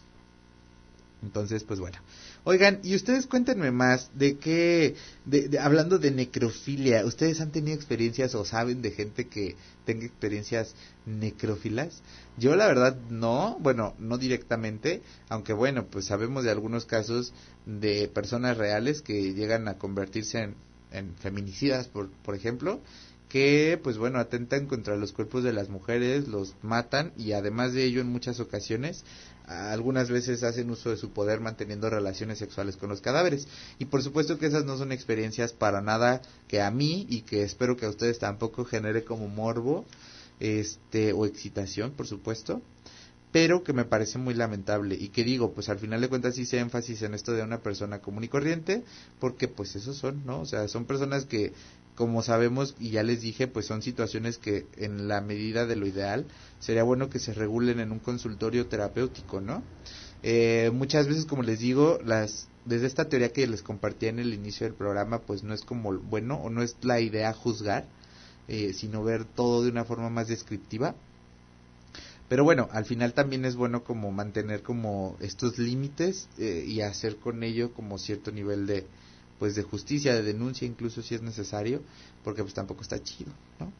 [1.22, 1.98] Entonces, pues bueno.
[2.44, 4.94] Oigan, y ustedes cuéntenme más de qué,
[5.26, 9.54] de, de- hablando de necrofilia, ¿ustedes han tenido experiencias o saben de gente que
[9.84, 12.02] tenga experiencias necrófilas?
[12.38, 17.34] Yo la verdad no, bueno, no directamente, aunque bueno, pues sabemos de algunos casos
[17.66, 20.54] de personas reales que llegan a convertirse en,
[20.90, 22.80] en feminicidas, por, por ejemplo,
[23.30, 27.84] que pues bueno atentan contra los cuerpos de las mujeres, los matan y además de
[27.84, 29.04] ello en muchas ocasiones
[29.46, 34.02] algunas veces hacen uso de su poder manteniendo relaciones sexuales con los cadáveres y por
[34.02, 37.86] supuesto que esas no son experiencias para nada que a mí y que espero que
[37.86, 39.86] a ustedes tampoco genere como morbo
[40.40, 42.60] este o excitación por supuesto
[43.32, 46.58] pero que me parece muy lamentable y que digo, pues al final de cuentas hice
[46.58, 48.82] énfasis en esto de una persona común y corriente,
[49.20, 50.40] porque pues esos son, ¿no?
[50.40, 51.52] O sea, son personas que,
[52.00, 55.86] como sabemos y ya les dije, pues son situaciones que en la medida de lo
[55.86, 56.24] ideal
[56.58, 59.62] sería bueno que se regulen en un consultorio terapéutico, ¿no?
[60.22, 64.32] Eh, muchas veces, como les digo, las desde esta teoría que les compartí en el
[64.32, 67.84] inicio del programa, pues no es como bueno o no es la idea juzgar,
[68.48, 70.94] eh, sino ver todo de una forma más descriptiva.
[72.30, 77.16] Pero bueno, al final también es bueno como mantener como estos límites eh, y hacer
[77.16, 78.86] con ello como cierto nivel de
[79.40, 81.80] pues de justicia, de denuncia incluso si es necesario,
[82.22, 83.72] porque pues tampoco está chido, ¿no?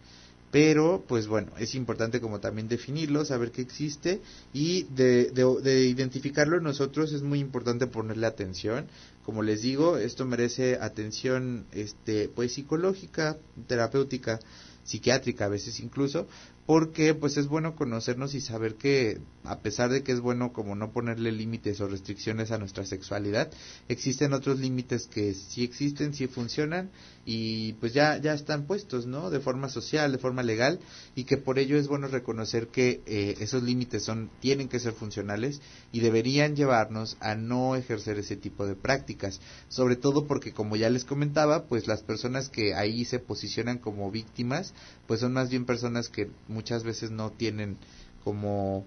[0.51, 4.21] Pero pues bueno, es importante como también definirlo, saber que existe
[4.53, 8.87] y de, de, de identificarlo nosotros es muy importante ponerle atención.
[9.25, 13.37] Como les digo, esto merece atención este pues psicológica,
[13.69, 14.41] terapéutica,
[14.83, 16.27] psiquiátrica a veces incluso,
[16.71, 20.77] porque pues es bueno conocernos y saber que a pesar de que es bueno como
[20.77, 23.51] no ponerle límites o restricciones a nuestra sexualidad,
[23.89, 26.91] existen otros límites que sí existen, sí funcionan
[27.25, 29.31] y pues ya ya están puestos, ¿no?
[29.31, 30.79] De forma social, de forma legal
[31.17, 34.93] y que por ello es bueno reconocer que eh, esos límites son tienen que ser
[34.93, 35.61] funcionales
[35.91, 40.89] y deberían llevarnos a no ejercer ese tipo de prácticas, sobre todo porque como ya
[40.89, 44.73] les comentaba, pues las personas que ahí se posicionan como víctimas,
[45.09, 46.31] pues son más bien personas que
[46.61, 47.79] muchas veces no tienen
[48.23, 48.85] como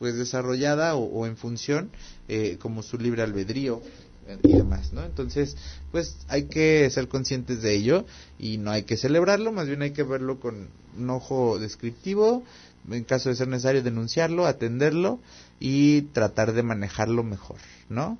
[0.00, 1.90] pues desarrollada o, o en función
[2.26, 3.80] eh, como su libre albedrío
[4.42, 5.04] y demás, ¿no?
[5.04, 5.56] Entonces,
[5.92, 8.04] pues hay que ser conscientes de ello
[8.36, 12.42] y no hay que celebrarlo, más bien hay que verlo con un ojo descriptivo,
[12.90, 15.20] en caso de ser necesario denunciarlo, atenderlo
[15.60, 17.58] y tratar de manejarlo mejor,
[17.88, 18.18] ¿no?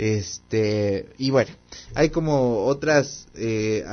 [0.00, 1.50] Este, y bueno,
[1.94, 3.84] hay como otras eh,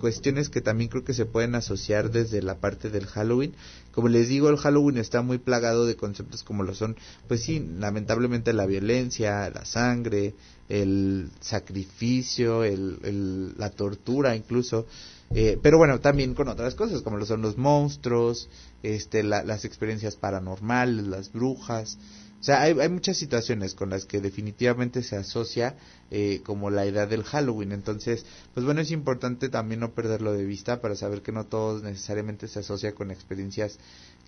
[0.00, 3.54] cuestiones que también creo que se pueden asociar desde la parte del Halloween.
[3.92, 6.96] Como les digo, el Halloween está muy plagado de conceptos como lo son,
[7.28, 10.34] pues sí, lamentablemente la violencia, la sangre,
[10.68, 14.86] el sacrificio, el, el- la tortura incluso.
[15.32, 18.48] Eh, pero bueno, también con otras cosas como lo son los monstruos,
[18.82, 21.98] este, la- las experiencias paranormales, las brujas.
[22.42, 25.76] O sea, hay, hay muchas situaciones con las que definitivamente se asocia
[26.10, 27.70] eh, como la idea del Halloween.
[27.70, 31.78] Entonces, pues bueno, es importante también no perderlo de vista para saber que no todo
[31.80, 33.78] necesariamente se asocia con experiencias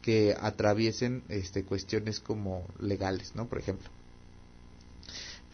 [0.01, 3.49] que atraviesen este cuestiones como legales, ¿no?
[3.49, 3.91] Por ejemplo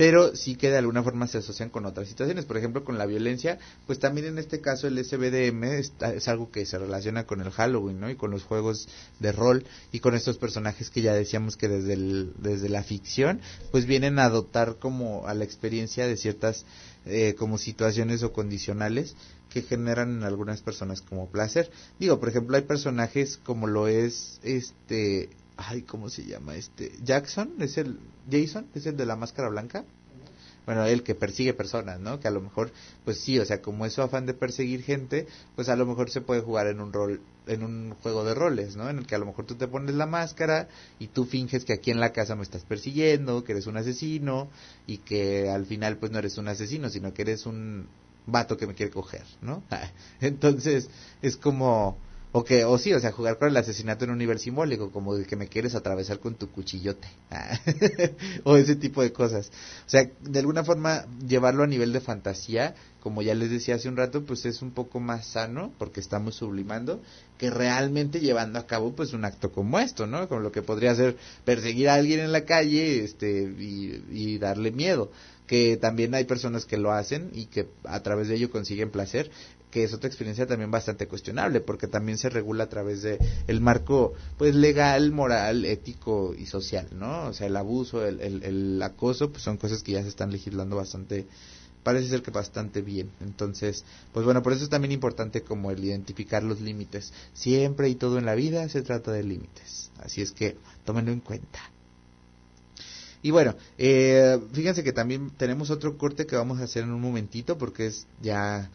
[0.01, 3.05] pero sí que de alguna forma se asocian con otras situaciones, por ejemplo con la
[3.05, 7.51] violencia, pues también en este caso el SBDM es algo que se relaciona con el
[7.51, 8.09] Halloween, ¿no?
[8.09, 8.89] Y con los juegos
[9.19, 13.43] de rol y con estos personajes que ya decíamos que desde desde la ficción,
[13.73, 16.65] pues vienen a adoptar como a la experiencia de ciertas
[17.05, 19.15] eh, como situaciones o condicionales
[19.51, 21.71] que generan en algunas personas como placer.
[21.99, 25.29] Digo, por ejemplo, hay personajes como lo es este
[25.61, 26.93] ay, ¿cómo se llama este?
[27.03, 27.99] Jackson, es el
[28.31, 29.85] Jason, es el de la máscara blanca.
[30.67, 32.21] Bueno, el que persigue personas, ¿no?
[32.21, 32.71] Que a lo mejor,
[33.05, 36.11] pues sí, o sea, como es su afán de perseguir gente, pues a lo mejor
[36.11, 38.89] se puede jugar en un rol, en un juego de roles, ¿no?
[38.89, 41.73] En el que a lo mejor tú te pones la máscara y tú finges que
[41.73, 44.49] aquí en la casa me estás persiguiendo, que eres un asesino
[44.87, 47.89] y que al final pues no eres un asesino, sino que eres un
[48.27, 49.63] vato que me quiere coger, ¿no?
[50.21, 50.89] Entonces,
[51.23, 51.99] es como,
[52.33, 55.17] o que, o sí, o sea, jugar con el asesinato en un nivel simbólico, como
[55.17, 57.09] de que me quieres atravesar con tu cuchillote.
[58.45, 59.51] o ese tipo de cosas.
[59.87, 63.89] O sea, de alguna forma, llevarlo a nivel de fantasía, como ya les decía hace
[63.89, 67.01] un rato, pues es un poco más sano, porque estamos sublimando,
[67.37, 70.29] que realmente llevando a cabo, pues un acto como esto, ¿no?
[70.29, 75.11] Como lo que podría ser perseguir a alguien en la calle, este, y darle miedo
[75.51, 79.33] que también hay personas que lo hacen y que a través de ello consiguen placer,
[79.71, 83.61] que es otra experiencia también bastante cuestionable, porque también se regula a través de el
[83.61, 87.27] marco pues legal, moral, ético y social, ¿no?
[87.27, 90.77] O sea, el abuso, el, el, acoso, pues son cosas que ya se están legislando
[90.77, 91.27] bastante
[91.83, 93.11] parece ser que bastante bien.
[93.21, 97.13] Entonces, pues bueno, por eso es también importante como el identificar los límites.
[97.33, 99.91] Siempre y todo en la vida se trata de límites.
[99.99, 101.61] Así es que tómenlo en cuenta.
[103.23, 107.03] Y bueno, eh, fíjense que también tenemos otro corte que vamos a hacer en un
[107.03, 108.71] momentito porque es ya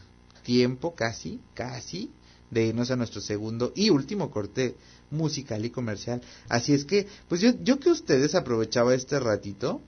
[0.46, 2.12] tiempo casi, casi,
[2.50, 4.76] de irnos a nuestro segundo y último corte
[5.12, 6.22] musical y comercial.
[6.48, 9.82] Así es que, pues yo, yo que ustedes aprovechaba este ratito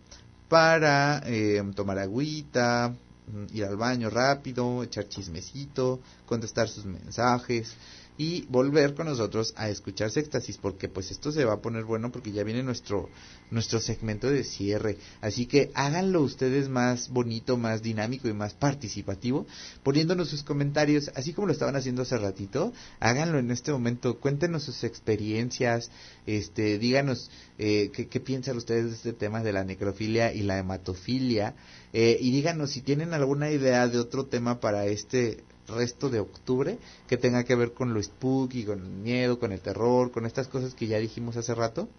[0.49, 2.93] para eh, tomar agüita,
[3.27, 7.73] mm, ir al baño rápido, echar chismecito, contestar sus mensajes,
[8.17, 12.11] y volver con nosotros a escuchar Sextasis porque pues esto se va a poner bueno
[12.11, 13.09] porque ya viene nuestro
[13.51, 14.97] nuestro segmento de cierre.
[15.21, 19.45] Así que háganlo ustedes más bonito más dinámico y más participativo
[19.83, 22.73] poniéndonos sus comentarios así como lo estaban haciendo hace ratito.
[22.99, 24.19] Háganlo en este momento.
[24.19, 25.91] Cuéntenos sus experiencias.
[26.25, 30.57] Este díganos eh, qué, qué, piensan ustedes de este tema de la necrofilia y la
[30.57, 31.55] hematofilia.
[31.93, 36.79] Eh, y díganos si tienen alguna idea de otro tema para este resto de octubre
[37.07, 40.47] que tenga que ver con lo spooky, con el miedo, con el terror, con estas
[40.47, 41.89] cosas que ya dijimos hace rato,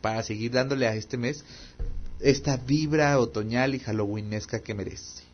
[0.00, 1.44] para seguir dándole a este mes
[2.20, 5.24] esta vibra otoñal y halloweenesca que merece.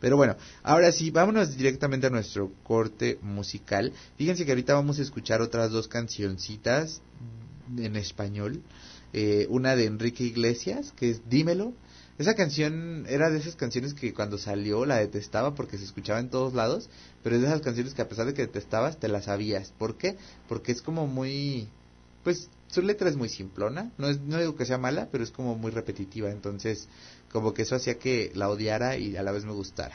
[0.00, 3.92] Pero bueno, ahora sí, vámonos directamente a nuestro corte musical.
[4.16, 7.00] Fíjense que ahorita vamos a escuchar otras dos cancioncitas
[7.76, 8.62] en español.
[9.12, 11.72] Eh, una de Enrique Iglesias, que es Dímelo,
[12.18, 16.30] esa canción era de esas canciones que cuando salió la detestaba porque se escuchaba en
[16.30, 16.88] todos lados,
[17.22, 19.72] pero es de esas canciones que a pesar de que detestabas, te las sabías.
[19.78, 20.16] ¿Por qué?
[20.48, 21.68] Porque es como muy...
[22.22, 25.30] Pues su letra es muy simplona, no, es, no digo que sea mala, pero es
[25.30, 26.88] como muy repetitiva, entonces
[27.32, 29.94] como que eso hacía que la odiara y a la vez me gustara.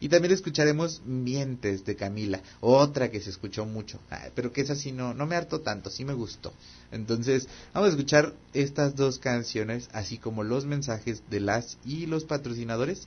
[0.00, 3.98] Y también escucharemos Mientes de Camila, otra que se escuchó mucho,
[4.34, 6.52] pero que esa sí no, no me harto tanto, sí me gustó.
[6.90, 12.24] Entonces, vamos a escuchar estas dos canciones, así como los mensajes de las y los
[12.24, 13.06] patrocinadores.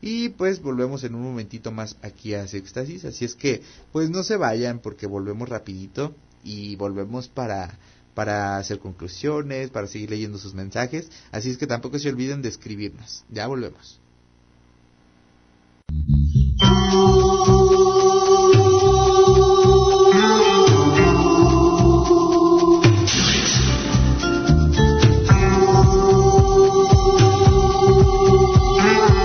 [0.00, 3.06] Y pues volvemos en un momentito más aquí a Sextasis.
[3.06, 3.62] Así es que,
[3.92, 7.78] pues no se vayan porque volvemos rapidito y volvemos para
[8.14, 11.10] para hacer conclusiones, para seguir leyendo sus mensajes.
[11.32, 13.24] Así es que tampoco se olviden de escribirnos.
[13.28, 14.00] Ya volvemos.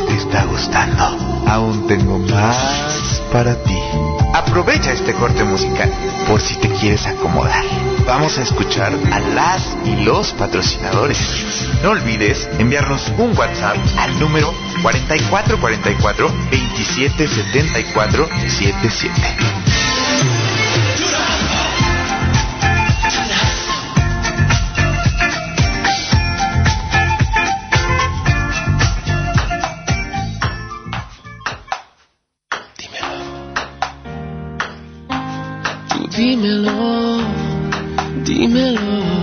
[0.08, 1.04] ¿Te está gustando?
[1.48, 3.78] Aún tengo más para ti.
[4.34, 5.92] Aprovecha este corte musical
[6.28, 7.64] por si te quieres acomodar.
[8.10, 11.20] Vamos a escuchar a las y los patrocinadores.
[11.84, 14.52] No olvides enviarnos un WhatsApp al número
[14.82, 19.14] 4444 2774 77.
[36.18, 37.39] dímelo, dímelo.
[38.30, 39.19] Dímelo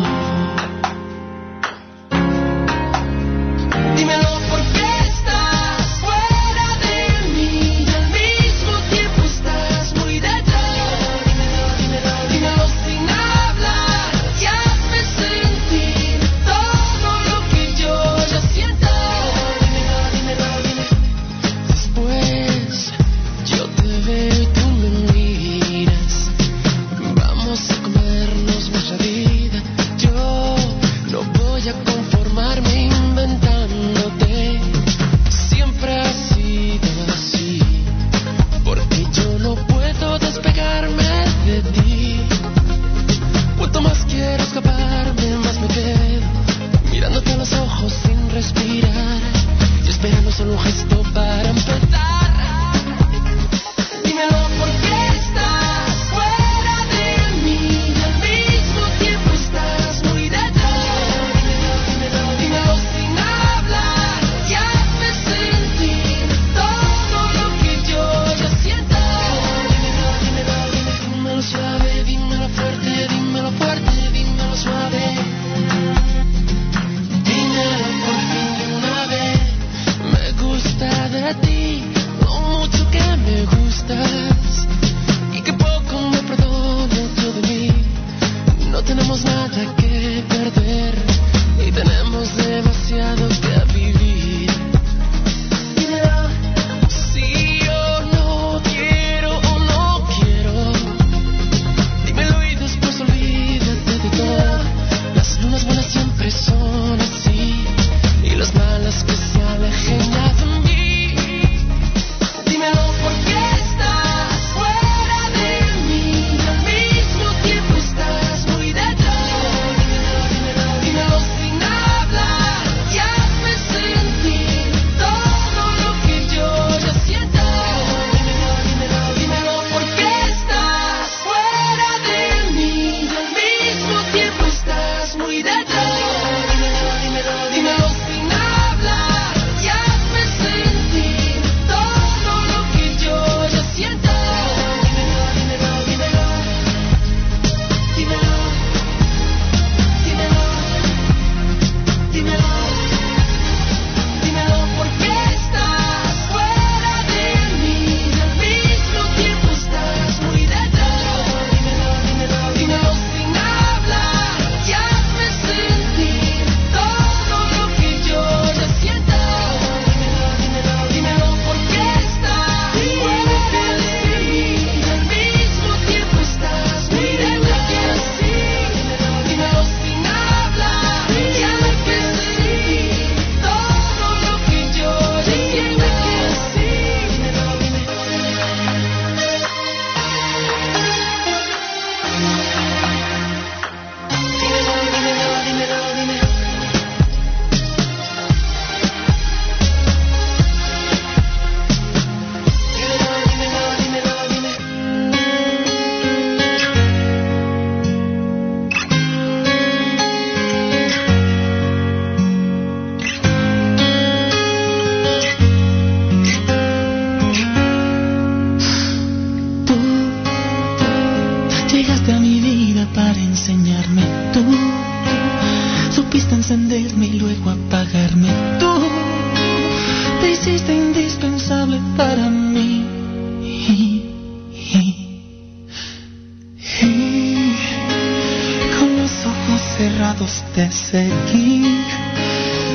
[240.70, 241.84] seguí.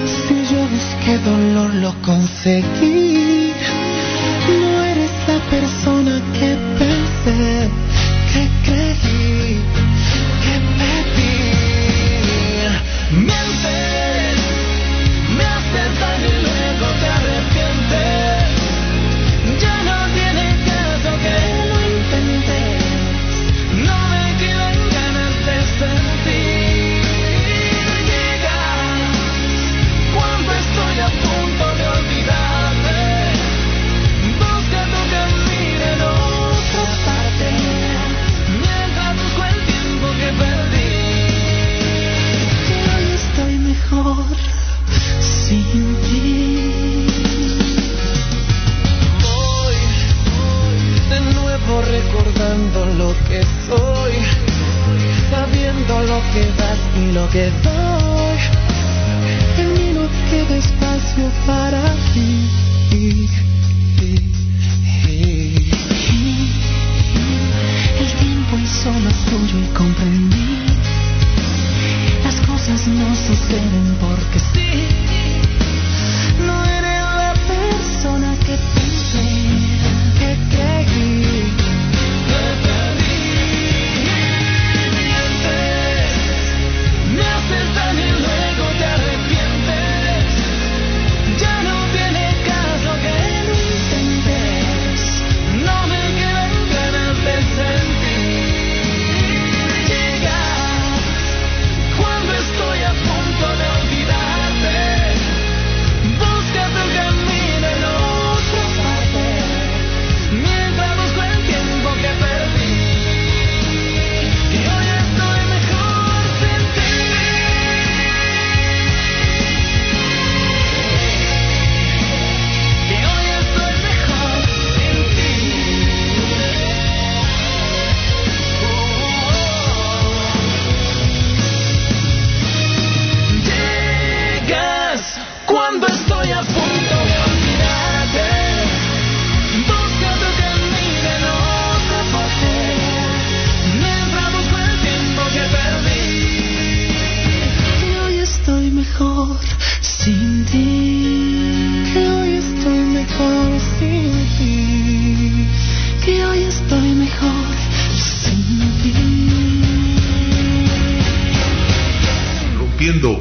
[0.05, 3.00] Si yo busqué dolor, lo conseguí.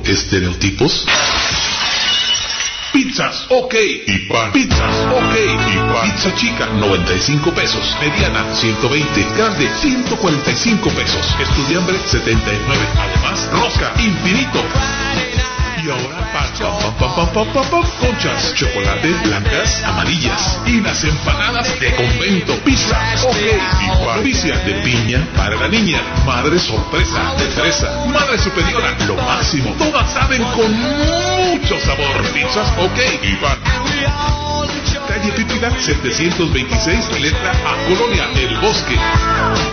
[0.05, 1.07] Estereotipos?
[2.93, 3.75] Pizzas, ok,
[4.07, 4.53] y pan.
[4.53, 5.35] Pizzas, ok,
[5.73, 6.11] y pan.
[6.11, 7.97] Pizza chica, 95 pesos.
[8.01, 9.27] Mediana, 120.
[9.37, 11.35] Grande, 145 pesos.
[11.41, 12.87] Estudiambre, 79.
[12.99, 14.61] Además, rosca, infinito.
[15.83, 16.51] Y ahora pan,
[16.99, 20.59] pam, pam, pam, conchas, chocolate, blancas, amarillas.
[20.67, 23.37] Y las empanadas de convento, pizza, ok,
[23.81, 24.23] y pan.
[24.23, 26.03] Vicia de piña para la niña.
[26.27, 28.05] Madre sorpresa, de fresa.
[28.13, 29.75] Madre superiora, lo máximo.
[29.79, 32.31] Todas saben con mucho sabor.
[32.35, 34.50] Pizzas, ok, y pan.
[35.09, 38.97] Calle Pípila 726, letra A, Colonia El Bosque.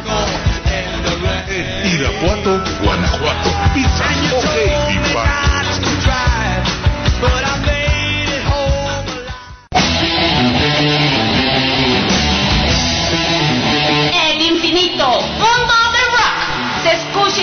[1.49, 3.51] En Irapuato, Guanajuato.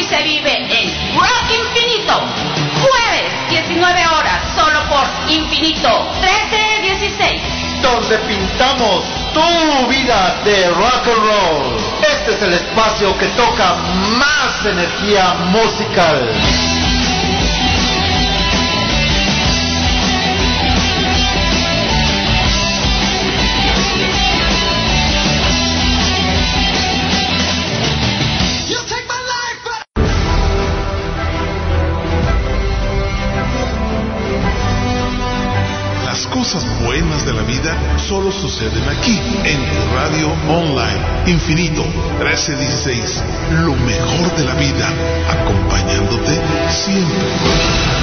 [0.09, 2.21] Se vive en Rock Infinito.
[2.81, 7.41] Jueves, 19 horas, solo por Infinito 1316.
[7.81, 9.03] donde pintamos
[9.33, 11.77] tu vida de rock and roll.
[12.01, 13.75] Este es el espacio que toca
[14.17, 16.66] más energía musical.
[36.47, 41.01] Cosas buenas de la vida solo suceden aquí, en tu radio online.
[41.25, 43.21] Infinito 1316.
[43.65, 44.89] Lo mejor de la vida,
[45.29, 47.97] acompañándote siempre.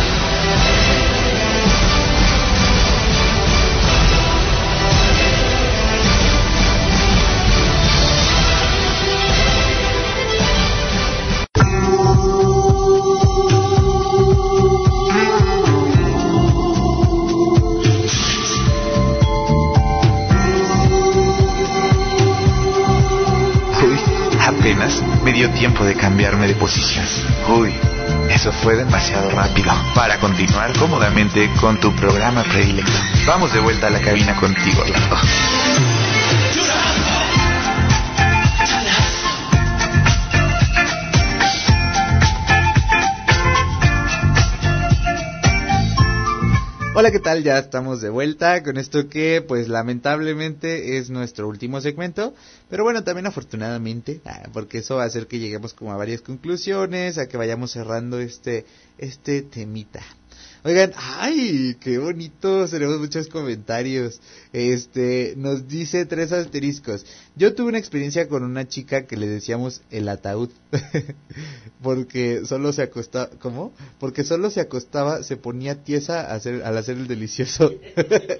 [25.64, 27.06] Tiempo de cambiarme de posición.
[27.48, 27.72] Uy,
[28.28, 29.72] eso fue demasiado rápido.
[29.94, 32.92] Para continuar cómodamente con tu programa predilecto.
[33.26, 35.16] Vamos de vuelta a la cabina contigo, Orlando.
[46.96, 47.42] Hola, ¿qué tal?
[47.42, 52.34] Ya estamos de vuelta con esto que, pues lamentablemente es nuestro último segmento,
[52.70, 56.20] pero bueno, también afortunadamente, ah, porque eso va a hacer que lleguemos como a varias
[56.20, 58.64] conclusiones, a que vayamos cerrando este,
[58.96, 60.02] este temita.
[60.66, 64.18] Oigan, ay, qué bonito, tenemos muchos comentarios.
[64.54, 67.04] Este, nos dice tres asteriscos.
[67.36, 70.48] Yo tuve una experiencia con una chica que le decíamos el ataúd.
[71.82, 73.74] Porque solo se acostaba, ¿cómo?
[74.00, 77.70] Porque solo se acostaba, se ponía tiesa a hacer, al hacer el delicioso.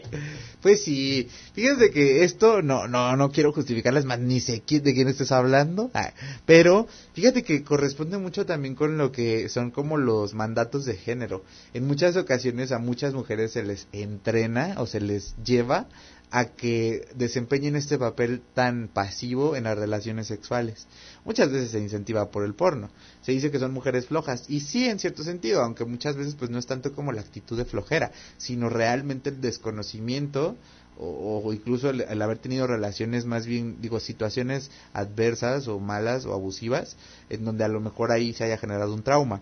[0.63, 4.95] pues sí, fíjense que esto, no, no, no quiero justificarles más, ni sé quién, de
[4.95, 5.91] quién estés hablando.
[5.93, 6.15] Ah,
[6.47, 11.45] pero, fíjate que corresponde mucho también con lo que son como los mandatos de género.
[11.75, 15.87] En muchas ocasiones a muchas mujeres se les entrena o se les lleva
[16.31, 20.89] a que desempeñen este papel tan pasivo en las relaciones sexuales.
[21.25, 22.91] Muchas veces se incentiva por el porno.
[23.23, 26.51] Se dice que son mujeres flojas y sí en cierto sentido, aunque muchas veces pues
[26.51, 30.57] no es tanto como la actitud de flojera, sino realmente el desconocimiento
[30.99, 36.27] o, o incluso el, el haber tenido relaciones más bien, digo, situaciones adversas o malas
[36.27, 36.97] o abusivas,
[37.31, 39.41] en donde a lo mejor ahí se haya generado un trauma.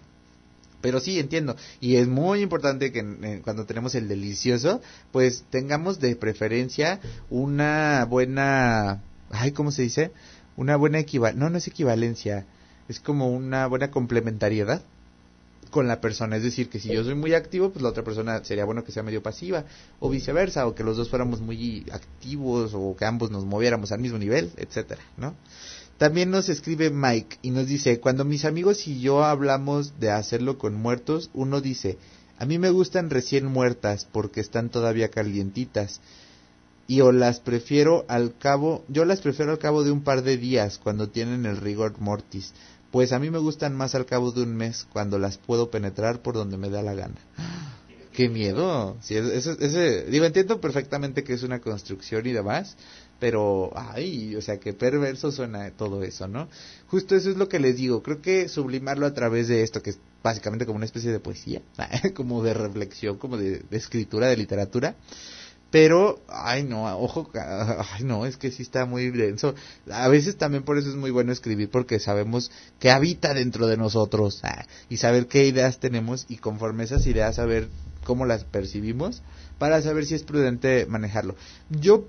[0.82, 1.56] Pero sí, entiendo.
[1.80, 4.82] Y es muy importante que cuando tenemos el delicioso,
[5.12, 7.00] pues tengamos de preferencia
[7.30, 9.02] una buena...
[9.30, 10.10] Ay, ¿cómo se dice?
[10.56, 11.42] Una buena equivalencia.
[11.42, 12.44] No, no es equivalencia.
[12.88, 14.82] Es como una buena complementariedad
[15.70, 16.36] con la persona.
[16.36, 18.92] Es decir, que si yo soy muy activo, pues la otra persona sería bueno que
[18.92, 19.64] sea medio pasiva.
[20.00, 24.00] O viceversa, o que los dos fuéramos muy activos, o que ambos nos moviéramos al
[24.00, 25.34] mismo nivel, etcétera, ¿no?
[25.98, 30.58] También nos escribe Mike y nos dice, cuando mis amigos y yo hablamos de hacerlo
[30.58, 31.98] con muertos, uno dice,
[32.38, 36.00] a mí me gustan recién muertas porque están todavía calientitas.
[36.88, 40.36] Y o las prefiero al cabo, yo las prefiero al cabo de un par de
[40.36, 42.52] días cuando tienen el rigor mortis.
[42.90, 46.20] Pues a mí me gustan más al cabo de un mes cuando las puedo penetrar
[46.20, 47.14] por donde me da la gana.
[48.12, 48.98] ¡Qué miedo!
[49.00, 52.76] Sí, ese, ese, digo, entiendo perfectamente que es una construcción y demás,
[53.22, 56.48] pero, ay, o sea, que perverso suena todo eso, ¿no?
[56.88, 59.90] Justo eso es lo que les digo, creo que sublimarlo a través de esto, que
[59.90, 61.62] es básicamente como una especie de poesía,
[62.16, 64.96] como de reflexión, como de, de escritura, de literatura,
[65.70, 69.54] Pero, ay no, ojo, ay no, es que sí está muy denso.
[69.88, 72.50] A veces también por eso es muy bueno escribir, porque sabemos
[72.80, 77.36] que habita dentro de nosotros ah, y saber qué ideas tenemos y conforme esas ideas
[77.36, 77.68] saber
[78.02, 79.22] cómo las percibimos
[79.58, 81.36] para saber si es prudente manejarlo.
[81.70, 82.08] Yo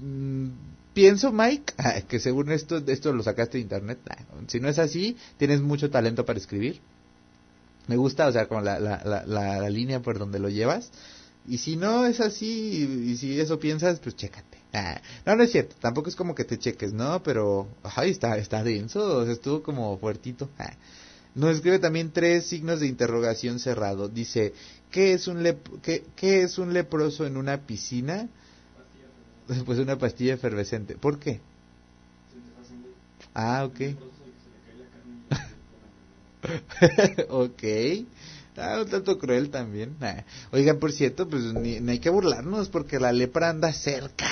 [0.00, 0.48] mm,
[0.94, 1.74] pienso, Mike,
[2.08, 3.98] que según esto, esto lo sacaste de internet.
[4.46, 6.80] si no es así, tienes mucho talento para escribir.
[7.86, 10.90] Me gusta, o sea, como la, la, la, la, línea por donde lo llevas.
[11.48, 14.58] Y si no es así, y si eso piensas, pues chécate.
[15.26, 17.22] No, no es cierto, tampoco es como que te cheques, ¿no?
[17.22, 20.48] Pero, ay, está, está denso, estuvo como fuertito.
[21.34, 24.08] Nos escribe también tres signos de interrogación cerrado.
[24.08, 24.52] Dice,
[24.90, 25.42] ¿qué es un,
[25.82, 28.28] qué, qué es un leproso en una piscina?
[29.66, 30.94] Pues una pastilla efervescente.
[30.94, 31.40] ¿Por qué?
[33.34, 33.80] Ah, ok.
[37.28, 37.62] ok.
[38.56, 39.96] Ah, un tanto cruel también.
[40.00, 40.24] Ah.
[40.52, 44.26] Oigan, por cierto, pues ni hay que burlarnos porque la lepra anda cerca.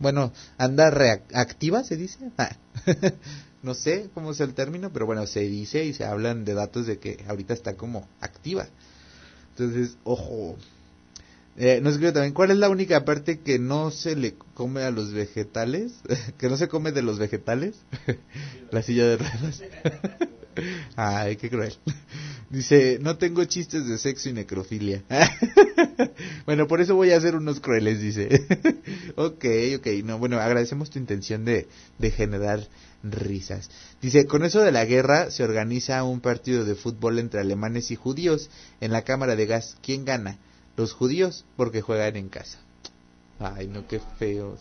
[0.00, 2.30] Bueno, anda reactiva, se dice.
[2.38, 2.56] Ah.
[3.62, 6.86] no sé cómo es el término, pero bueno, se dice y se hablan de datos
[6.86, 8.66] de que ahorita está como activa.
[9.50, 10.56] Entonces, ojo.
[11.60, 14.92] Eh, nos escribe también, ¿cuál es la única parte que no se le come a
[14.92, 15.92] los vegetales?
[16.38, 17.74] que no se come de los vegetales.
[18.70, 19.62] la silla de ruedas.
[20.96, 21.74] Ay, qué cruel.
[22.48, 25.02] Dice, no tengo chistes de sexo y necrofilia.
[26.46, 28.28] bueno, por eso voy a hacer unos crueles, dice.
[29.16, 29.44] ok,
[29.78, 31.66] ok, no, bueno, agradecemos tu intención de,
[31.98, 32.68] de generar
[33.02, 33.68] risas.
[34.00, 37.96] Dice, con eso de la guerra se organiza un partido de fútbol entre alemanes y
[37.96, 38.48] judíos
[38.80, 39.76] en la cámara de gas.
[39.82, 40.38] ¿Quién gana?
[40.78, 42.56] Los judíos porque juegan en casa.
[43.40, 44.60] Ay, no, qué feos.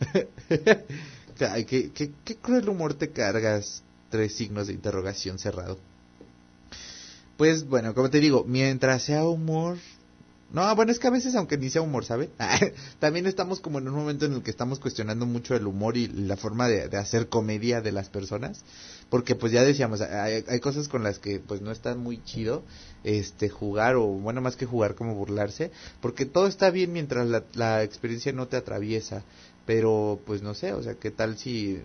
[1.40, 3.82] Ay, qué, qué, cruel humor te cargas.
[4.08, 5.78] Tres signos de interrogación cerrado.
[7.36, 9.76] Pues bueno, como te digo, mientras sea humor...
[10.50, 12.30] No, bueno, es que a veces aunque ni sea humor, ¿sabe?
[12.98, 16.08] También estamos como en un momento en el que estamos cuestionando mucho el humor y
[16.08, 18.64] la forma de hacer comedia de las personas.
[19.10, 22.62] Porque pues ya decíamos, hay, hay, cosas con las que pues no está muy chido
[23.04, 25.70] este jugar o bueno, más que jugar como burlarse.
[26.00, 29.24] Porque todo está bien mientras la, la experiencia no te atraviesa.
[29.64, 31.80] Pero pues no sé, o sea, ¿qué tal si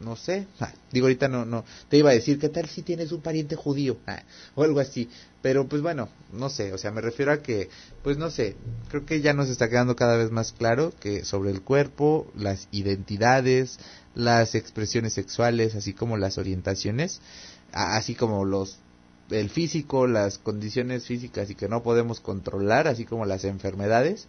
[0.00, 0.46] no sé,
[0.92, 3.98] digo ahorita no, no, te iba a decir, ¿qué tal si tienes un pariente judío?
[4.06, 4.22] Ah,
[4.54, 5.08] o algo así,
[5.42, 7.68] pero pues bueno, no sé, o sea, me refiero a que,
[8.02, 8.56] pues no sé,
[8.88, 12.68] creo que ya nos está quedando cada vez más claro que sobre el cuerpo, las
[12.72, 13.78] identidades,
[14.14, 17.20] las expresiones sexuales, así como las orientaciones,
[17.72, 18.78] así como los
[19.30, 24.26] el físico, las condiciones físicas y que no podemos controlar, así como las enfermedades,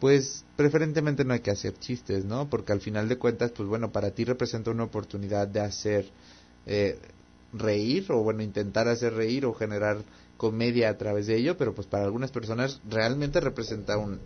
[0.00, 2.50] pues preferentemente no hay que hacer chistes, ¿no?
[2.50, 6.10] Porque al final de cuentas, pues bueno, para ti representa una oportunidad de hacer
[6.66, 6.98] eh,
[7.52, 9.98] reír o bueno, intentar hacer reír o generar
[10.36, 14.20] comedia a través de ello, pero pues para algunas personas realmente representa un,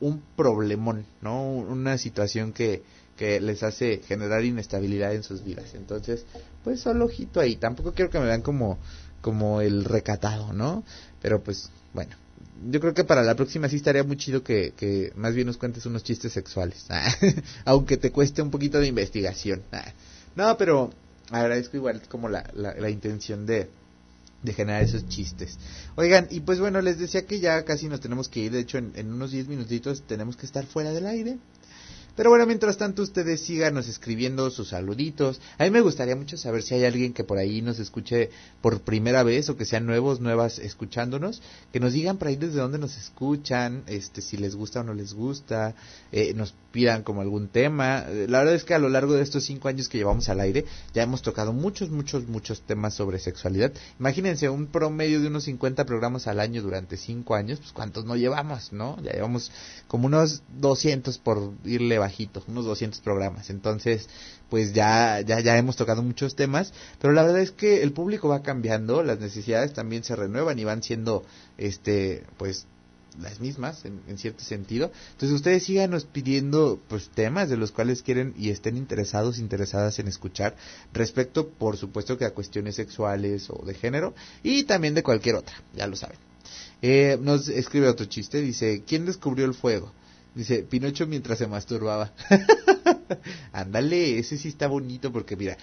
[0.00, 1.44] un problemón, ¿no?
[1.44, 2.82] Una situación que,
[3.22, 5.74] que les hace generar inestabilidad en sus vidas.
[5.74, 6.26] Entonces,
[6.64, 7.54] pues solo ojito ahí.
[7.54, 8.78] Tampoco quiero que me vean como,
[9.20, 10.82] como el recatado, ¿no?
[11.20, 12.16] Pero pues, bueno
[12.68, 15.56] yo creo que para la próxima sí estaría muy chido que, que más bien nos
[15.56, 16.84] cuentes unos chistes sexuales.
[17.64, 19.62] Aunque te cueste un poquito de investigación.
[20.34, 20.90] No, pero
[21.30, 23.68] agradezco igual como la, la, la intención de,
[24.42, 25.58] de generar esos chistes.
[25.94, 28.52] Oigan, y pues bueno, les decía que ya casi nos tenemos que ir.
[28.52, 31.36] De hecho, en, en unos 10 minutitos tenemos que estar fuera del aire.
[32.14, 35.40] Pero bueno, mientras tanto ustedes síganos escribiendo sus saluditos.
[35.58, 38.30] A mí me gustaría mucho saber si hay alguien que por ahí nos escuche
[38.60, 41.40] por primera vez o que sean nuevos, nuevas escuchándonos,
[41.72, 44.92] que nos digan por ahí desde dónde nos escuchan, este si les gusta o no
[44.92, 45.74] les gusta,
[46.10, 48.04] eh, nos pidan como algún tema.
[48.28, 50.64] La verdad es que a lo largo de estos cinco años que llevamos al aire
[50.92, 53.72] ya hemos tocado muchos, muchos, muchos temas sobre sexualidad.
[53.98, 58.16] Imagínense un promedio de unos 50 programas al año durante cinco años, pues cuántos no
[58.16, 59.00] llevamos, ¿no?
[59.02, 59.50] Ya llevamos
[59.88, 63.50] como unos 200 por irle bajito, unos 200 programas.
[63.50, 64.08] Entonces,
[64.50, 68.28] pues ya, ya, ya hemos tocado muchos temas, pero la verdad es que el público
[68.28, 71.24] va cambiando, las necesidades también se renuevan y van siendo,
[71.56, 72.66] este, pues,
[73.20, 74.90] las mismas en, en, cierto sentido.
[75.12, 80.08] Entonces ustedes síganos pidiendo pues temas de los cuales quieren y estén interesados, interesadas en
[80.08, 80.56] escuchar
[80.92, 85.54] respecto, por supuesto, que a cuestiones sexuales o de género y también de cualquier otra,
[85.74, 86.18] ya lo saben.
[86.80, 89.92] Eh, nos escribe otro chiste, dice, ¿quién descubrió el fuego?
[90.34, 92.12] Dice, Pinocho mientras se masturbaba.
[93.52, 95.58] Ándale, ese sí está bonito porque mira,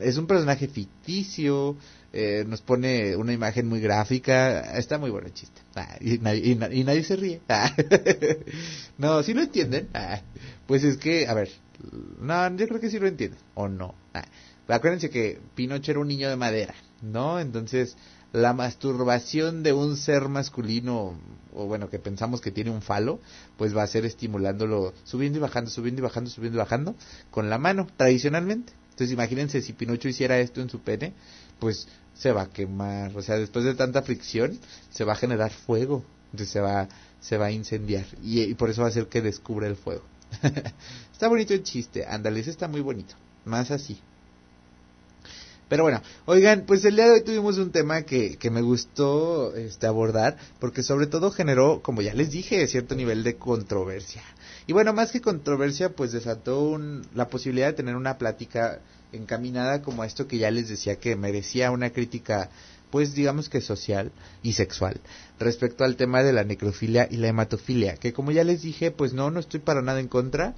[0.00, 1.76] es un personaje ficticio,
[2.12, 5.60] eh, nos pone una imagen muy gráfica, está muy bueno el chiste.
[5.74, 7.40] Ah, y, nadie, se ríe.
[7.48, 7.70] Ah.
[8.98, 9.88] no, si ¿sí lo entienden.
[9.92, 10.22] Ah.
[10.66, 11.50] Pues es que, a ver,
[12.20, 13.94] no, yo creo que sí lo entienden, o no.
[14.68, 17.38] Acuérdense que Pinocho era un niño de madera, ¿no?
[17.38, 17.96] Entonces,
[18.34, 21.16] la masturbación de un ser masculino,
[21.54, 23.20] o bueno, que pensamos que tiene un falo,
[23.56, 26.96] pues va a ser estimulándolo, subiendo y bajando, subiendo y bajando, subiendo y bajando,
[27.30, 28.72] con la mano, tradicionalmente.
[28.90, 31.12] Entonces imagínense si Pinocho hiciera esto en su pene,
[31.60, 34.58] pues se va a quemar, o sea, después de tanta fricción,
[34.90, 36.88] se va a generar fuego, entonces se va,
[37.20, 40.02] se va a incendiar, y, por eso va a ser que descubra el fuego.
[41.12, 44.00] está bonito el chiste, ándale, está muy bonito, más así.
[45.74, 49.56] Pero bueno, oigan, pues el día de hoy tuvimos un tema que, que me gustó
[49.56, 54.22] este, abordar, porque sobre todo generó, como ya les dije, cierto nivel de controversia.
[54.68, 58.78] Y bueno, más que controversia, pues desató un, la posibilidad de tener una plática
[59.10, 62.50] encaminada como a esto que ya les decía que merecía una crítica,
[62.92, 64.12] pues digamos que social
[64.44, 65.00] y sexual,
[65.40, 69.12] respecto al tema de la necrofilia y la hematofilia, que como ya les dije, pues
[69.12, 70.54] no, no estoy para nada en contra,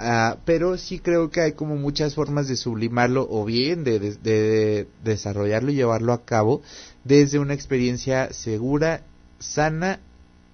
[0.00, 4.14] Ah, pero sí creo que hay como muchas formas de sublimarlo o bien de, de-
[4.16, 6.62] de desarrollarlo y llevarlo a cabo
[7.02, 9.02] desde una experiencia segura,
[9.40, 9.98] sana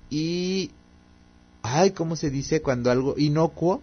[0.09, 0.71] y,
[1.63, 3.83] ay, ¿cómo se dice cuando algo inocuo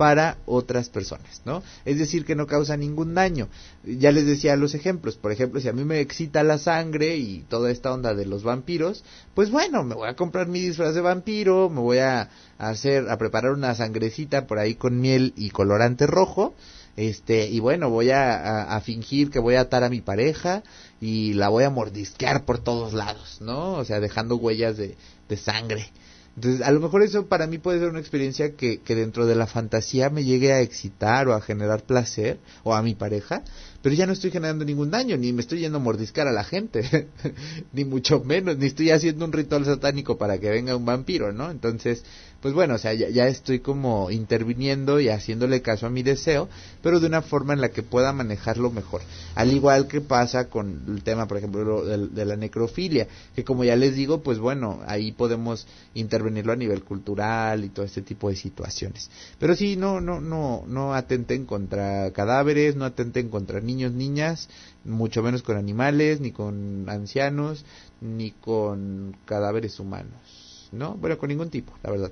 [0.00, 1.62] para otras personas, ¿no?
[1.84, 3.48] Es decir, que no causa ningún daño.
[3.84, 7.40] Ya les decía los ejemplos, por ejemplo, si a mí me excita la sangre y
[7.50, 9.04] toda esta onda de los vampiros,
[9.34, 13.18] pues bueno, me voy a comprar mi disfraz de vampiro, me voy a hacer, a
[13.18, 16.54] preparar una sangrecita por ahí con miel y colorante rojo,
[16.96, 20.62] este, y bueno, voy a, a- fingir que voy a atar a mi pareja
[20.98, 23.74] y la voy a mordisquear por todos lados, ¿no?
[23.74, 24.96] O sea, dejando huellas de,
[25.28, 25.90] de sangre.
[26.36, 29.34] Entonces, a lo mejor eso para mí puede ser una experiencia que, que dentro de
[29.34, 33.42] la fantasía me llegue a excitar o a generar placer, o a mi pareja,
[33.82, 36.44] pero ya no estoy generando ningún daño, ni me estoy yendo a mordiscar a la
[36.44, 37.08] gente,
[37.72, 41.50] ni mucho menos, ni estoy haciendo un ritual satánico para que venga un vampiro, ¿no?
[41.50, 42.04] Entonces,
[42.40, 46.48] pues bueno, o sea, ya, ya estoy como interviniendo y haciéndole caso a mi deseo,
[46.82, 49.02] pero de una forma en la que pueda manejarlo mejor.
[49.34, 53.44] Al igual que pasa con el tema, por ejemplo, lo del- de, la necrofilia, que
[53.44, 58.02] como ya les digo, pues bueno, ahí podemos intervenirlo a nivel cultural y todo este
[58.02, 59.10] tipo de situaciones.
[59.38, 64.48] Pero sí, no, no, no, no atenten contra cadáveres, no atenten contra niños, niñas,
[64.84, 67.64] mucho menos con animales, ni con ancianos,
[68.00, 70.94] ni con cadáveres humanos, ¿no?
[70.94, 72.10] Bueno, con ningún tipo, la verdad.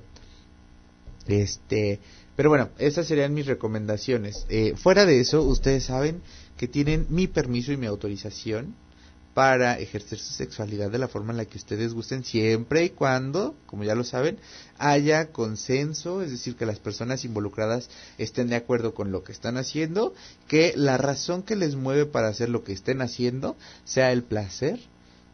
[1.29, 1.99] Este,
[2.35, 4.45] pero bueno, esas serían mis recomendaciones.
[4.49, 6.21] Eh, fuera de eso, ustedes saben
[6.57, 8.75] que tienen mi permiso y mi autorización
[9.35, 13.55] para ejercer su sexualidad de la forma en la que ustedes gusten, siempre y cuando,
[13.67, 14.37] como ya lo saben,
[14.77, 19.57] haya consenso, es decir, que las personas involucradas estén de acuerdo con lo que están
[19.57, 20.13] haciendo,
[20.47, 24.79] que la razón que les mueve para hacer lo que estén haciendo sea el placer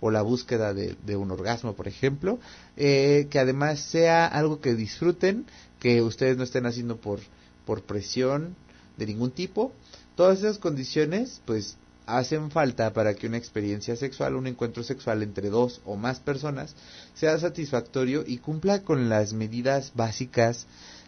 [0.01, 2.39] o la búsqueda de, de un orgasmo, por ejemplo,
[2.77, 5.45] eh, que además sea algo que disfruten,
[5.80, 7.19] que ustedes no estén haciendo por,
[7.65, 8.56] por presión
[8.97, 9.72] de ningún tipo.
[10.15, 15.49] Todas esas condiciones, pues, hacen falta para que una experiencia sexual, un encuentro sexual entre
[15.49, 16.76] dos o más personas,
[17.14, 20.68] sea satisfactorio y cumpla con las medidas básicas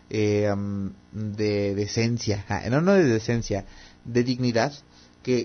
[0.09, 0.51] eh,
[1.11, 3.65] de decencia, no, no de decencia,
[4.05, 4.73] de dignidad,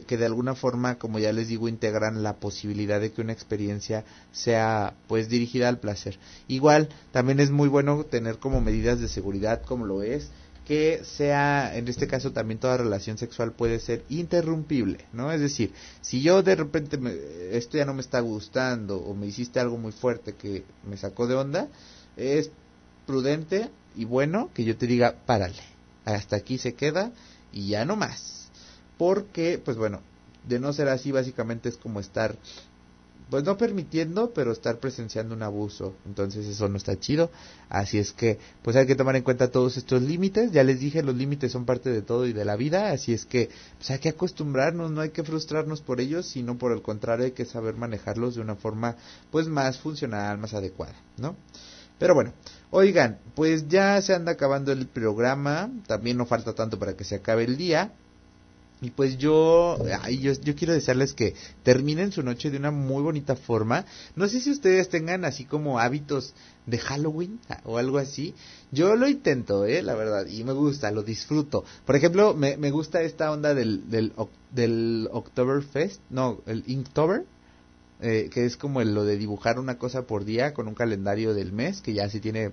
[0.07, 4.05] que, de alguna forma, como ya les digo, integran la posibilidad de que una experiencia
[4.31, 6.19] sea pues dirigida al placer.
[6.47, 10.31] Igual, también es muy bueno tener como medidas de seguridad, como lo es,
[10.69, 15.33] que sea, en este caso también toda relación sexual puede ser interrumpible, ¿no?
[15.33, 17.13] Es decir, si yo de repente me-
[17.51, 21.27] esto ya no me está gustando o me hiciste algo muy fuerte que me sacó
[21.27, 21.67] de onda,
[22.17, 22.51] es
[23.05, 25.63] prudente y bueno que yo te diga, párale,
[26.05, 27.11] hasta aquí se queda
[27.53, 28.42] y ya no más.
[28.99, 30.01] Porque, pues bueno,
[30.47, 32.37] de no ser así básicamente es como estar
[33.33, 35.95] pues no permitiendo, pero estar presenciando un abuso.
[36.05, 37.31] Entonces eso no está chido.
[37.71, 40.53] Así es que, pues hay que tomar en cuenta todos estos límites.
[40.53, 42.91] Ya les dije, los límites son parte de todo y de la vida.
[42.91, 43.49] Así es que,
[43.79, 47.33] pues hay que acostumbrarnos, no hay que frustrarnos por ellos, sino por el contrario hay
[47.33, 48.97] que saber manejarlos de una forma,
[49.31, 51.35] pues más funcional, más adecuada, ¿no?
[51.99, 52.35] Pero bueno,
[52.71, 55.71] oigan, pues ya se anda acabando el programa.
[55.87, 57.93] También no falta tanto para que se acabe el día.
[58.83, 63.01] Y pues yo, ay, yo, yo quiero desearles que terminen su noche de una muy
[63.01, 63.87] bonita forma.
[64.17, 66.35] No sé si ustedes tengan así como hábitos
[66.67, 68.35] de Halloween ah, o algo así.
[68.73, 71.65] Yo lo intento, eh, la verdad, y me gusta, lo disfruto.
[71.87, 74.13] Por ejemplo, me, me gusta esta onda del, del,
[74.51, 77.25] del Oktoberfest, no, el Inktober,
[78.01, 81.53] eh, que es como lo de dibujar una cosa por día con un calendario del
[81.53, 82.51] mes, que ya se tiene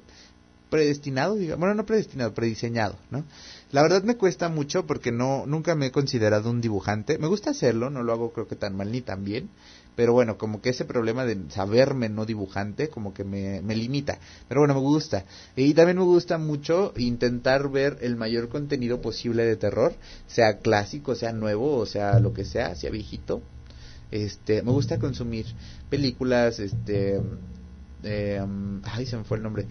[0.69, 3.25] predestinado, digamos, bueno, no predestinado, prediseñado, ¿no?
[3.71, 7.19] La verdad me cuesta mucho porque no nunca me he considerado un dibujante.
[7.19, 9.49] Me gusta hacerlo, no lo hago creo que tan mal ni tan bien,
[9.95, 14.17] pero bueno, como que ese problema de saberme no dibujante como que me, me limita.
[14.47, 15.25] Pero bueno, me gusta.
[15.55, 19.93] Y también me gusta mucho intentar ver el mayor contenido posible de terror,
[20.25, 23.43] sea clásico, sea nuevo, o sea lo que sea, sea viejito.
[24.09, 25.45] Este, me gusta consumir
[25.91, 27.21] películas, este,
[28.03, 28.41] eh,
[28.83, 29.67] ay, se me fue el nombre,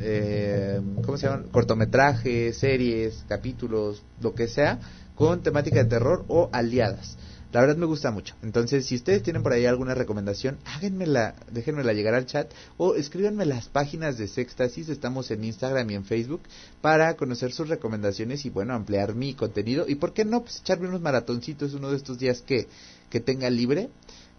[0.00, 1.48] eh, ¿cómo se llaman?
[1.50, 4.78] Cortometrajes, series, capítulos, lo que sea,
[5.14, 7.16] con temática de terror o aliadas.
[7.52, 8.34] La verdad me gusta mucho.
[8.42, 13.44] Entonces, si ustedes tienen por ahí alguna recomendación, háganmela, déjenmela llegar al chat o escríbanme
[13.44, 14.88] las páginas de Sextasis.
[14.88, 16.40] Estamos en Instagram y en Facebook
[16.80, 19.84] para conocer sus recomendaciones y, bueno, ampliar mi contenido.
[19.86, 20.40] Y, ¿por qué no?
[20.40, 22.68] Pues echarme unos maratoncitos uno de estos días que,
[23.10, 23.90] que tenga libre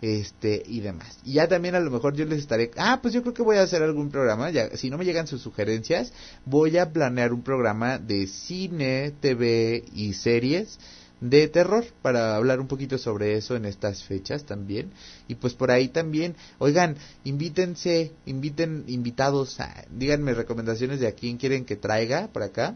[0.03, 1.17] este y demás.
[1.23, 3.57] Y ya también a lo mejor yo les estaré, ah, pues yo creo que voy
[3.57, 6.11] a hacer algún programa, ya si no me llegan sus sugerencias,
[6.45, 10.77] voy a planear un programa de cine, TV y series
[11.21, 14.91] de terror para hablar un poquito sobre eso en estas fechas también
[15.29, 21.37] y pues por ahí también oigan invítense inviten invitados a, díganme recomendaciones de a quién
[21.37, 22.75] quieren que traiga por acá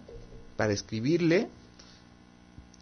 [0.55, 1.49] para escribirle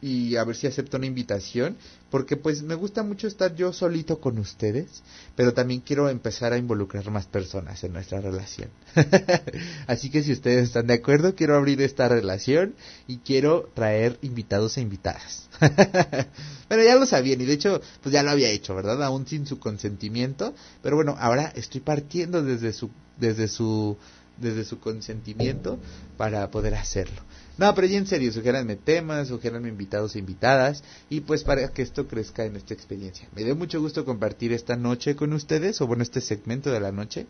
[0.05, 1.77] y a ver si acepto una invitación,
[2.11, 5.01] porque pues me gusta mucho estar yo solito con ustedes,
[5.35, 8.69] pero también quiero empezar a involucrar más personas en nuestra relación.
[9.87, 12.75] Así que si ustedes están de acuerdo, quiero abrir esta relación
[13.07, 15.49] y quiero traer invitados e invitadas.
[16.67, 19.01] pero ya lo sabían y de hecho pues ya lo había hecho, ¿verdad?
[19.01, 20.53] Aún sin su consentimiento,
[20.83, 23.97] pero bueno, ahora estoy partiendo desde su desde su
[24.37, 25.79] desde su consentimiento
[26.17, 27.21] para poder hacerlo.
[27.57, 31.81] No, pero ya en serio, sugéranme temas, sugéranme invitados e invitadas, y pues para que
[31.81, 33.29] esto crezca en esta experiencia.
[33.33, 36.91] Me dio mucho gusto compartir esta noche con ustedes, o bueno, este segmento de la
[36.91, 37.27] noche.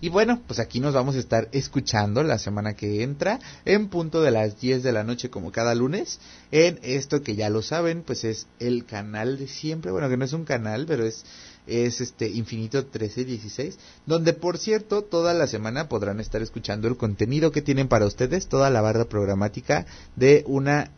[0.00, 4.22] Y bueno, pues aquí nos vamos a estar escuchando la semana que entra, en punto
[4.22, 6.20] de las 10 de la noche como cada lunes,
[6.52, 10.24] en esto que ya lo saben, pues es el canal de siempre, bueno, que no
[10.24, 11.24] es un canal, pero es
[11.68, 17.52] es este Infinito 1316, donde por cierto toda la semana podrán estar escuchando el contenido
[17.52, 19.86] que tienen para ustedes, toda la barra programática
[20.16, 20.90] de una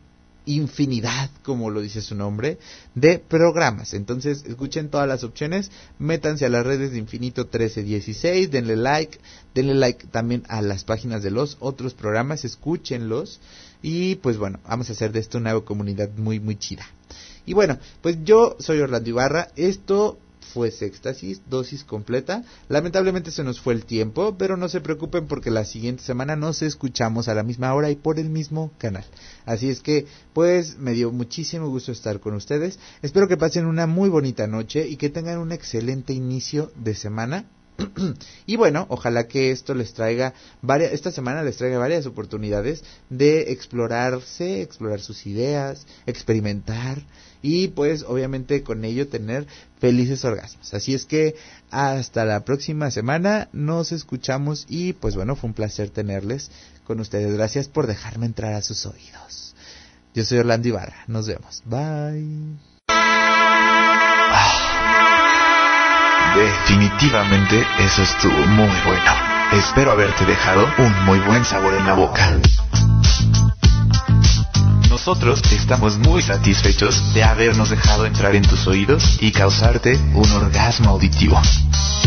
[0.46, 2.58] infinidad, como lo dice su nombre,
[2.94, 3.94] de programas.
[3.94, 9.18] Entonces, escuchen todas las opciones, métanse a las redes de Infinito 1316, denle like,
[9.54, 13.40] denle like también a las páginas de los otros programas, escúchenlos
[13.82, 16.86] y pues bueno, vamos a hacer de esto una comunidad muy muy chida.
[17.46, 20.18] Y bueno, pues yo soy Orlando Ibarra, esto
[20.50, 22.44] fue Sextasis, dosis completa.
[22.68, 26.62] Lamentablemente se nos fue el tiempo, pero no se preocupen porque la siguiente semana nos
[26.62, 29.04] escuchamos a la misma hora y por el mismo canal.
[29.46, 32.78] Así es que, pues, me dio muchísimo gusto estar con ustedes.
[33.02, 37.46] Espero que pasen una muy bonita noche y que tengan un excelente inicio de semana.
[38.46, 43.52] y bueno, ojalá que esto les traiga varias, esta semana les traiga varias oportunidades de
[43.52, 47.02] explorarse, explorar sus ideas, experimentar
[47.42, 49.46] y pues obviamente con ello tener
[49.78, 50.74] felices orgasmos.
[50.74, 51.36] Así es que
[51.70, 56.50] hasta la próxima semana nos escuchamos y pues bueno, fue un placer tenerles
[56.84, 57.32] con ustedes.
[57.34, 59.54] Gracias por dejarme entrar a sus oídos.
[60.14, 61.62] Yo soy Orlando Ibarra, nos vemos.
[61.64, 62.58] Bye.
[66.34, 69.12] Definitivamente eso estuvo muy bueno.
[69.52, 72.40] Espero haberte dejado un muy buen sabor en la boca.
[74.90, 80.90] Nosotros estamos muy satisfechos de habernos dejado entrar en tus oídos y causarte un orgasmo
[80.90, 81.40] auditivo.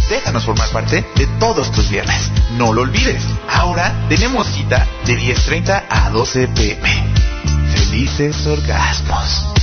[0.10, 2.30] Déjanos formar parte de todos tus viernes.
[2.58, 3.24] No lo olvides.
[3.50, 6.90] Ahora tenemos cita de 10.30 a 12 pm.
[7.74, 9.63] Felices orgasmos.